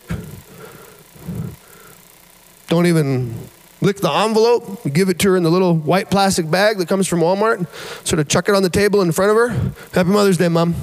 Don't 2.68 2.86
even 2.86 3.34
lick 3.80 3.98
the 3.98 4.12
envelope, 4.12 4.82
give 4.92 5.10
it 5.10 5.20
to 5.20 5.32
her 5.32 5.38
in 5.38 5.44
the 5.44 5.50
little 5.50 5.76
white 5.76 6.10
plastic 6.10 6.50
bag 6.52 6.78
that 6.78 6.88
comes 6.88 7.08
from 7.08 7.20
Walmart, 7.20 7.66
sort 8.06 8.20
of 8.20 8.28
chuck 8.28 8.50
it 8.50 8.56
on 8.56 8.62
the 8.62 8.70
table 8.70 9.02
in 9.02 9.12
front 9.12 9.32
of 9.32 9.38
her. 9.38 9.74
Happy 9.94 10.10
Mother's 10.10 10.38
Day, 10.38 10.50
Mom. 10.50 10.76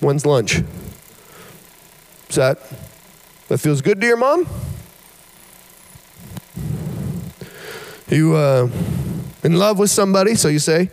When's 0.00 0.26
lunch? 0.26 0.62
Is 2.28 2.36
that, 2.36 2.58
that 3.48 3.58
feels 3.58 3.80
good 3.80 4.00
to 4.00 4.06
your 4.06 4.16
mom? 4.16 4.46
You 8.08 8.34
uh, 8.34 8.68
in 9.42 9.56
love 9.58 9.78
with 9.78 9.90
somebody, 9.90 10.34
so 10.34 10.48
you 10.48 10.58
say. 10.58 10.90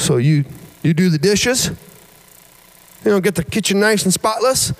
So 0.00 0.16
you 0.16 0.46
you 0.82 0.94
do 0.94 1.10
the 1.10 1.18
dishes. 1.18 1.70
You 3.04 3.10
know, 3.12 3.20
get 3.20 3.34
the 3.34 3.44
kitchen 3.44 3.80
nice 3.80 4.04
and 4.04 4.12
spotless. 4.12 4.72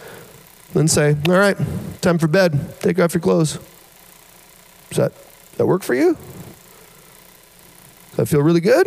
Then 0.73 0.89
say, 0.89 1.17
all 1.29 1.35
right, 1.35 1.57
time 2.01 2.19
for 2.19 2.27
bed. 2.27 2.79
Take 2.81 2.99
off 2.99 3.13
your 3.13 3.21
clothes. 3.21 3.59
Does 4.89 4.97
that, 4.97 5.13
does 5.13 5.59
that 5.59 5.67
work 5.67 5.83
for 5.83 5.95
you? 5.95 6.17
Does 8.09 8.17
that 8.17 8.27
feel 8.27 8.43
really 8.43 8.61
good? 8.61 8.87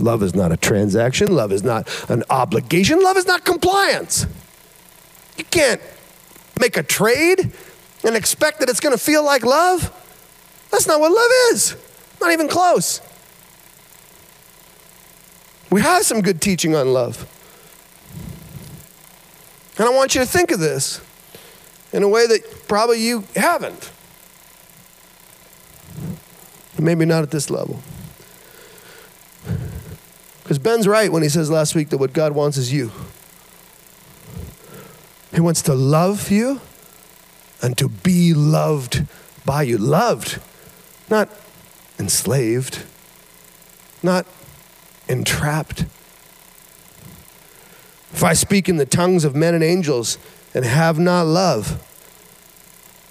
Love 0.00 0.22
is 0.22 0.34
not 0.34 0.50
a 0.50 0.56
transaction. 0.56 1.34
Love 1.34 1.52
is 1.52 1.62
not 1.62 1.88
an 2.10 2.24
obligation. 2.30 3.02
Love 3.02 3.16
is 3.16 3.26
not 3.26 3.44
compliance. 3.44 4.26
You 5.36 5.44
can't 5.44 5.80
make 6.58 6.76
a 6.76 6.82
trade 6.82 7.52
and 8.04 8.16
expect 8.16 8.60
that 8.60 8.68
it's 8.68 8.80
going 8.80 8.96
to 8.96 9.02
feel 9.02 9.24
like 9.24 9.44
love. 9.44 9.90
That's 10.70 10.86
not 10.86 11.00
what 11.00 11.12
love 11.12 11.30
is. 11.52 11.76
Not 12.20 12.32
even 12.32 12.48
close. 12.48 13.00
We 15.72 15.80
have 15.80 16.04
some 16.04 16.20
good 16.20 16.42
teaching 16.42 16.76
on 16.76 16.92
love. 16.92 17.26
And 19.78 19.88
I 19.88 19.90
want 19.90 20.14
you 20.14 20.20
to 20.20 20.26
think 20.26 20.50
of 20.50 20.60
this 20.60 21.00
in 21.94 22.02
a 22.02 22.08
way 22.08 22.26
that 22.26 22.68
probably 22.68 23.00
you 23.00 23.24
haven't. 23.34 23.90
Maybe 26.78 27.06
not 27.06 27.22
at 27.22 27.30
this 27.30 27.48
level. 27.48 27.80
Because 30.42 30.58
Ben's 30.58 30.86
right 30.86 31.10
when 31.10 31.22
he 31.22 31.30
says 31.30 31.50
last 31.50 31.74
week 31.74 31.88
that 31.88 31.96
what 31.96 32.12
God 32.12 32.32
wants 32.32 32.58
is 32.58 32.70
you. 32.70 32.92
He 35.32 35.40
wants 35.40 35.62
to 35.62 35.74
love 35.74 36.30
you 36.30 36.60
and 37.62 37.78
to 37.78 37.88
be 37.88 38.34
loved 38.34 39.06
by 39.46 39.62
you. 39.62 39.78
Loved, 39.78 40.38
not 41.08 41.30
enslaved, 41.98 42.84
not 44.02 44.26
entrapped. 45.12 45.82
If 48.12 48.24
I 48.24 48.32
speak 48.32 48.68
in 48.68 48.78
the 48.78 48.86
tongues 48.86 49.24
of 49.24 49.36
men 49.36 49.54
and 49.54 49.62
angels 49.62 50.16
and 50.54 50.64
have 50.64 50.98
not 50.98 51.26
love, 51.26 51.80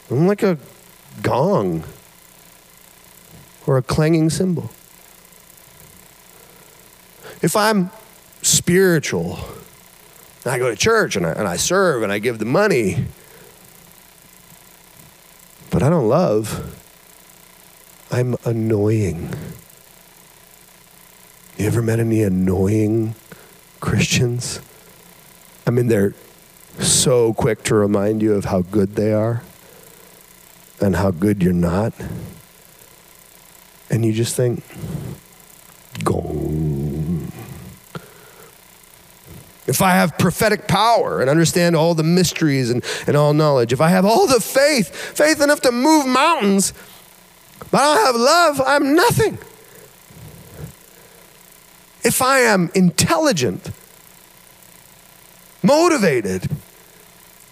I'm 0.10 0.26
like 0.28 0.42
a 0.42 0.58
gong 1.22 1.84
or 3.68 3.78
a 3.78 3.84
clanging 3.84 4.32
cymbal. 4.32 4.72
If 7.42 7.56
I'm 7.56 7.92
spiritual, 8.42 9.40
and 10.44 10.54
I 10.54 10.58
go 10.58 10.70
to 10.70 10.76
church 10.76 11.16
and 11.16 11.26
I, 11.26 11.32
and 11.32 11.48
I 11.48 11.56
serve 11.56 12.02
and 12.02 12.12
I 12.12 12.18
give 12.18 12.40
the 12.40 12.46
money, 12.46 13.06
but 15.70 15.84
I 15.84 15.90
don't 15.90 16.08
love, 16.08 16.78
I'm 18.12 18.36
annoying. 18.44 19.34
You 21.58 21.68
ever 21.68 21.82
met 21.82 22.00
any 22.00 22.24
annoying 22.24 23.16
Christians? 23.80 24.62
I 25.68 25.72
mean, 25.72 25.88
they're 25.88 26.14
so 26.80 27.34
quick 27.34 27.64
to 27.64 27.76
remind 27.76 28.22
you 28.22 28.34
of 28.34 28.46
how 28.46 28.62
good 28.62 28.96
they 28.96 29.14
are 29.14 29.44
and 30.80 30.96
how 30.96 31.12
good 31.12 31.44
you're 31.44 31.54
not. 31.54 31.94
And 33.90 34.06
you 34.06 34.14
just 34.14 34.36
think, 34.36 34.64
gong. 36.04 37.32
If 39.68 39.82
I 39.82 39.92
have 39.92 40.18
prophetic 40.18 40.68
power 40.68 41.22
and 41.22 41.30
understand 41.30 41.76
all 41.76 41.94
the 41.94 42.04
mysteries 42.04 42.70
and, 42.70 42.84
and 43.06 43.16
all 43.16 43.34
knowledge, 43.34 43.72
if 43.72 43.82
I 43.82 43.90
have 43.90 44.06
all 44.06 44.26
the 44.26 44.40
faith, 44.40 44.94
faith 44.96 45.42
enough 45.42 45.62
to 45.62 45.72
move 45.72 46.08
mountains, 46.08 46.74
but 47.70 47.82
I 47.82 47.96
don't 47.96 48.06
have 48.06 48.16
love, 48.16 48.62
I'm 48.66 48.96
nothing. 48.96 49.38
If 52.04 52.22
I 52.22 52.40
am 52.40 52.72
intelligent, 52.74 53.72
motivated, 55.62 56.50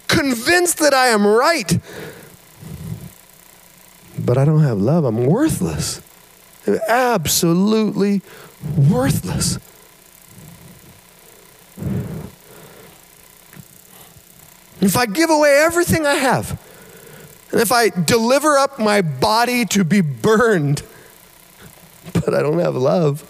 convinced 0.08 0.78
that 0.78 0.92
I 0.92 1.08
am 1.08 1.26
right, 1.26 1.78
but 4.18 4.36
I 4.36 4.44
don't 4.44 4.62
have 4.62 4.78
love, 4.78 5.04
I'm 5.04 5.24
worthless. 5.24 6.02
Absolutely 6.88 8.22
worthless. 8.76 9.58
If 14.80 14.96
I 14.96 15.06
give 15.06 15.30
away 15.30 15.62
everything 15.64 16.06
I 16.06 16.14
have, 16.14 16.60
and 17.52 17.60
if 17.60 17.70
I 17.70 17.90
deliver 17.90 18.56
up 18.56 18.78
my 18.78 19.02
body 19.02 19.64
to 19.66 19.84
be 19.84 20.00
burned, 20.00 20.82
but 22.12 22.34
I 22.34 22.42
don't 22.42 22.58
have 22.58 22.74
love, 22.74 23.29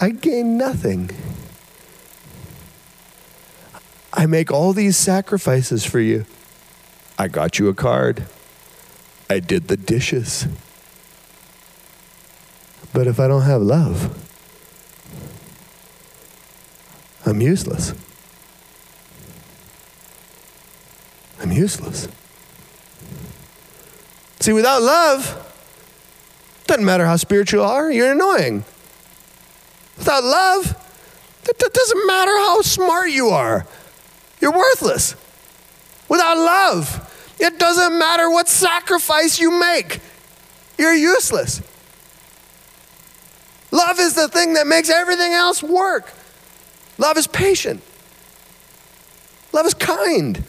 I 0.00 0.10
gain 0.10 0.56
nothing. 0.56 1.10
I 4.12 4.26
make 4.26 4.50
all 4.50 4.72
these 4.72 4.96
sacrifices 4.96 5.84
for 5.84 6.00
you. 6.00 6.24
I 7.18 7.28
got 7.28 7.58
you 7.58 7.68
a 7.68 7.74
card. 7.74 8.26
I 9.28 9.40
did 9.40 9.68
the 9.68 9.76
dishes. 9.76 10.46
But 12.92 13.06
if 13.06 13.20
I 13.20 13.28
don't 13.28 13.42
have 13.42 13.60
love, 13.60 14.16
I'm 17.26 17.40
useless. 17.40 17.92
I'm 21.40 21.52
useless. 21.52 22.08
See, 24.40 24.52
without 24.52 24.80
love, 24.80 25.44
doesn't 26.66 26.84
matter 26.84 27.04
how 27.04 27.16
spiritual 27.16 27.60
you 27.60 27.66
are, 27.66 27.90
you're 27.90 28.12
annoying. 28.12 28.64
Without 29.98 30.24
love, 30.24 30.84
it 31.48 31.58
doesn't 31.58 32.06
matter 32.06 32.30
how 32.30 32.62
smart 32.62 33.10
you 33.10 33.28
are. 33.28 33.66
You're 34.40 34.56
worthless. 34.56 35.14
Without 36.08 36.36
love, 36.36 37.36
it 37.38 37.58
doesn't 37.58 37.98
matter 37.98 38.30
what 38.30 38.48
sacrifice 38.48 39.38
you 39.38 39.50
make, 39.50 40.00
you're 40.78 40.94
useless. 40.94 41.60
Love 43.70 43.98
is 43.98 44.14
the 44.14 44.28
thing 44.28 44.54
that 44.54 44.66
makes 44.66 44.88
everything 44.88 45.32
else 45.32 45.62
work. 45.62 46.10
Love 46.96 47.18
is 47.18 47.26
patient. 47.26 47.82
Love 49.52 49.66
is 49.66 49.74
kind. 49.74 50.42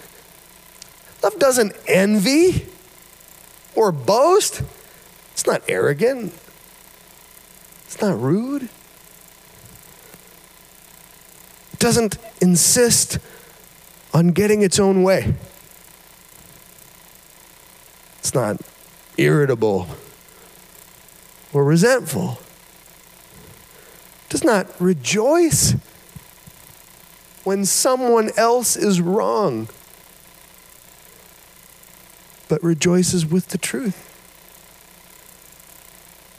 Love 1.21 1.37
doesn't 1.37 1.73
envy 1.87 2.65
or 3.75 3.91
boast. 3.91 4.61
It's 5.33 5.45
not 5.45 5.61
arrogant. 5.67 6.33
It's 7.85 8.01
not 8.01 8.19
rude. 8.19 8.63
It 8.63 8.69
doesn't 11.79 12.17
insist 12.41 13.17
on 14.13 14.29
getting 14.29 14.61
its 14.61 14.79
own 14.79 15.01
way. 15.01 15.33
It's 18.19 18.33
not 18.33 18.61
irritable 19.17 19.87
or 21.53 21.63
resentful. 21.63 22.39
It 24.25 24.29
does 24.29 24.43
not 24.43 24.67
rejoice 24.79 25.73
when 27.43 27.65
someone 27.65 28.29
else 28.37 28.75
is 28.75 29.01
wrong, 29.01 29.69
but 32.47 32.61
rejoices 32.61 33.25
with 33.25 33.47
the 33.47 33.57
truth. 33.57 34.05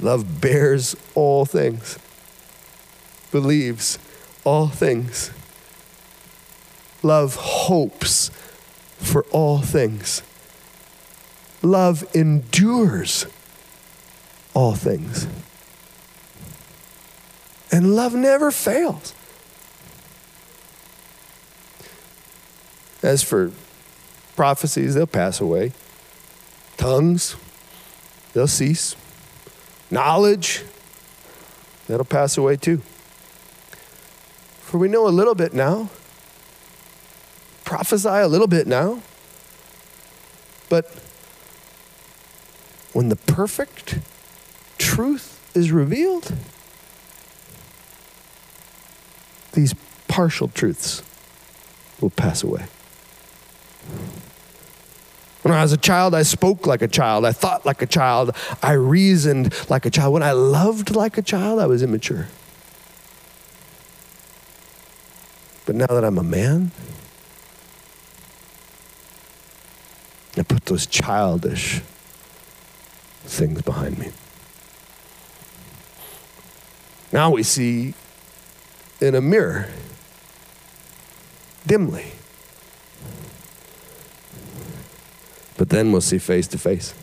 Love 0.01 0.41
bears 0.41 0.95
all 1.15 1.45
things, 1.45 1.99
believes 3.33 3.99
all 4.45 4.69
things. 4.69 5.31
Love 7.03 7.37
hopes 7.37 8.31
for 8.99 9.25
all 9.31 9.59
things. 9.59 10.23
Love 11.63 12.05
endures 12.15 13.27
all 14.55 14.75
things. 14.75 15.27
And 17.73 17.95
love 17.95 18.15
never 18.15 18.51
fails. 18.51 19.15
As 23.03 23.23
for 23.23 23.53
prophecies, 24.37 24.95
they'll 24.95 25.07
pass 25.07 25.41
away. 25.41 25.73
Tongues, 26.77 27.37
they'll 28.33 28.47
cease. 28.47 28.97
Knowledge, 29.91 30.65
that'll 31.87 32.05
pass 32.05 32.37
away 32.37 32.57
too. 32.57 32.83
For 34.71 34.79
we 34.79 34.87
know 34.87 35.09
a 35.09 35.11
little 35.11 35.35
bit 35.35 35.53
now, 35.53 35.91
prophesy 37.65 38.09
a 38.09 38.29
little 38.29 38.47
bit 38.47 38.69
now, 38.69 39.03
but 40.69 40.87
when 42.93 43.09
the 43.09 43.17
perfect 43.17 43.99
truth 44.79 45.41
is 45.57 45.73
revealed, 45.73 46.33
these 49.55 49.75
partial 50.07 50.47
truths 50.47 51.03
will 52.01 52.11
pass 52.11 52.45
away. 52.45 52.67
When 55.43 55.53
I 55.53 55.63
was 55.63 55.73
a 55.73 55.79
child, 55.79 56.15
I 56.15 56.23
spoke 56.23 56.69
like 56.69 56.83
a 56.83 56.87
child. 56.87 57.25
I 57.25 57.33
thought 57.33 57.67
like 57.67 57.83
a 57.83 57.87
child. 57.87 58.37
I 58.63 58.75
reasoned 58.75 59.53
like 59.69 59.85
a 59.85 59.91
child. 59.91 60.15
When 60.15 60.23
I 60.23 60.31
loved 60.31 60.95
like 60.95 61.19
a 61.19 61.23
child, 61.23 61.59
I 61.59 61.67
was 61.67 61.83
immature. 61.83 62.29
But 65.71 65.77
now 65.77 65.87
that 65.87 66.03
I'm 66.03 66.19
a 66.19 66.25
man, 66.25 66.73
I 70.37 70.43
put 70.43 70.65
those 70.65 70.85
childish 70.85 71.81
things 73.23 73.63
behind 73.63 73.97
me. 73.97 74.11
Now 77.13 77.31
we 77.31 77.45
see 77.45 77.95
in 79.01 79.15
a 79.15 79.21
mirror 79.21 79.69
dimly. 81.65 82.15
but 85.57 85.69
then 85.69 85.93
we'll 85.93 86.01
see 86.01 86.19
face 86.19 86.49
to 86.49 86.59
face. 86.59 86.95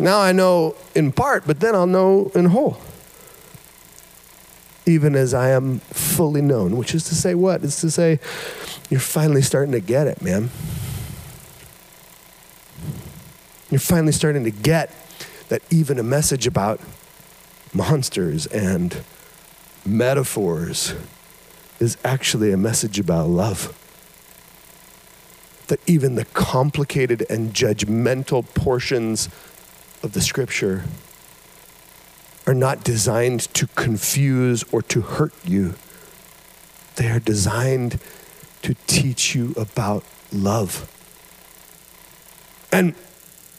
Now 0.00 0.18
I 0.18 0.32
know 0.32 0.74
in 0.96 1.12
part, 1.12 1.46
but 1.46 1.60
then 1.60 1.76
I'll 1.76 1.86
know 1.86 2.32
in 2.34 2.46
whole. 2.46 2.80
Even 4.88 5.14
as 5.14 5.34
I 5.34 5.50
am 5.50 5.80
fully 5.80 6.40
known, 6.40 6.76
which 6.76 6.94
is 6.94 7.04
to 7.04 7.14
say, 7.14 7.34
what? 7.34 7.62
It's 7.62 7.80
to 7.82 7.90
say, 7.90 8.18
you're 8.88 9.00
finally 9.00 9.42
starting 9.42 9.72
to 9.72 9.80
get 9.80 10.06
it, 10.06 10.22
man. 10.22 10.50
You're 13.70 13.80
finally 13.80 14.12
starting 14.12 14.44
to 14.44 14.50
get 14.50 14.90
that 15.50 15.62
even 15.70 15.98
a 15.98 16.02
message 16.02 16.46
about 16.46 16.80
monsters 17.74 18.46
and 18.46 19.02
metaphors 19.84 20.94
is 21.80 21.98
actually 22.02 22.50
a 22.50 22.56
message 22.56 22.98
about 22.98 23.28
love 23.28 23.74
that 25.68 25.80
even 25.86 26.14
the 26.14 26.24
complicated 26.24 27.26
and 27.28 27.52
judgmental 27.52 28.42
portions 28.54 29.28
of 30.02 30.12
the 30.12 30.20
scripture 30.22 30.84
are 32.48 32.54
not 32.54 32.82
designed 32.82 33.40
to 33.52 33.66
confuse 33.66 34.64
or 34.72 34.80
to 34.80 35.02
hurt 35.02 35.34
you. 35.44 35.74
They 36.96 37.10
are 37.10 37.20
designed 37.20 38.00
to 38.62 38.74
teach 38.86 39.34
you 39.34 39.52
about 39.54 40.02
love. 40.32 40.90
And 42.72 42.94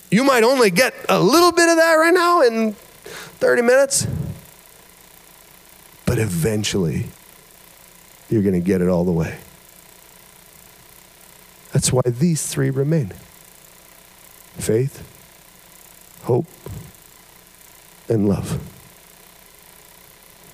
you 0.10 0.23
might 0.23 0.43
only 0.43 0.71
get 0.71 0.95
a 1.08 1.21
little 1.21 1.52
bit 1.52 1.69
of 1.69 1.78
that 1.78 1.93
right 1.93 2.13
now 2.13 2.41
in 2.41 2.73
30 2.73 3.62
minutes, 3.62 4.08
but 6.08 6.17
eventually 6.17 7.10
you're 8.28 8.41
going 8.41 8.60
to 8.60 8.60
get 8.60 8.82
it 8.82 8.88
all 8.88 9.06
the 9.06 9.12
way. 9.12 9.38
That's 11.73 11.93
why 11.93 12.02
these 12.08 12.47
three 12.47 12.71
remain 12.71 13.13
faith, 14.58 15.08
hope, 16.23 16.47
and 18.10 18.28
love. 18.28 18.60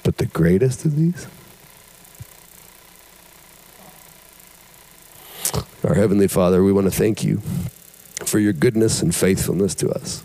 But 0.06 0.18
the 0.18 0.28
greatest 0.28 0.86
of 0.86 0.96
these, 0.96 1.26
our 5.84 5.96
Heavenly 5.96 6.28
Father, 6.28 6.64
we 6.64 6.72
want 6.72 6.86
to 6.86 6.92
thank 6.92 7.24
you 7.24 7.42
for 8.24 8.38
your 8.38 8.54
goodness 8.54 9.02
and 9.02 9.16
faithfulness 9.16 9.74
to 9.74 9.90
us. 9.90 10.24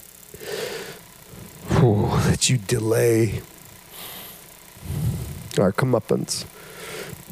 Oh, 1.71 2.23
that 2.29 2.51
you 2.51 2.59
delay 2.59 3.41
our 5.59 5.73
comeuppance, 5.73 6.45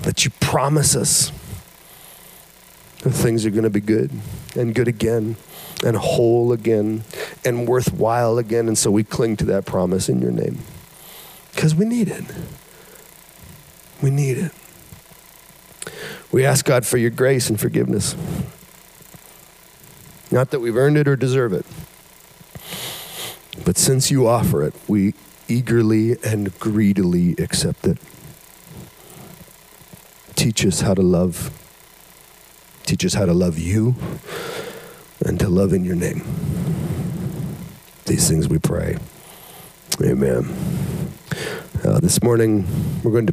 that 0.00 0.24
you 0.24 0.30
promise 0.40 0.96
us 0.96 1.30
that 3.02 3.10
things 3.10 3.44
are 3.44 3.50
going 3.50 3.64
to 3.64 3.70
be 3.70 3.80
good 3.80 4.10
and 4.56 4.74
good 4.74 4.88
again 4.88 5.36
and 5.84 5.98
whole 5.98 6.52
again 6.52 7.04
and 7.44 7.68
worthwhile 7.68 8.38
again. 8.38 8.68
And 8.68 8.78
so 8.78 8.90
we 8.90 9.04
cling 9.04 9.36
to 9.36 9.44
that 9.44 9.66
promise 9.66 10.08
in 10.08 10.22
your 10.22 10.32
name 10.32 10.62
because 11.58 11.74
we 11.74 11.84
need 11.84 12.06
it. 12.06 12.22
We 14.00 14.10
need 14.10 14.38
it. 14.38 14.52
We 16.30 16.46
ask 16.46 16.64
God 16.64 16.86
for 16.86 16.98
your 16.98 17.10
grace 17.10 17.50
and 17.50 17.58
forgiveness. 17.58 18.14
Not 20.30 20.52
that 20.52 20.60
we've 20.60 20.76
earned 20.76 20.96
it 20.98 21.08
or 21.08 21.16
deserve 21.16 21.52
it, 21.52 21.66
but 23.64 23.76
since 23.76 24.08
you 24.08 24.28
offer 24.28 24.62
it, 24.62 24.74
we 24.86 25.14
eagerly 25.48 26.16
and 26.22 26.56
greedily 26.60 27.32
accept 27.38 27.88
it. 27.88 27.98
Teach 30.36 30.64
us 30.64 30.82
how 30.82 30.94
to 30.94 31.02
love 31.02 31.50
Teach 32.84 33.04
us 33.04 33.14
how 33.14 33.26
to 33.26 33.34
love 33.34 33.58
you 33.58 33.96
and 35.26 35.40
to 35.40 35.48
love 35.48 35.72
in 35.72 35.84
your 35.84 35.96
name. 35.96 36.22
These 38.06 38.28
things 38.28 38.48
we 38.48 38.58
pray. 38.58 38.96
Amen. 40.00 40.87
Uh, 41.84 42.00
this 42.00 42.22
morning, 42.22 42.66
we're 43.04 43.12
going 43.12 43.26
to 43.26 43.32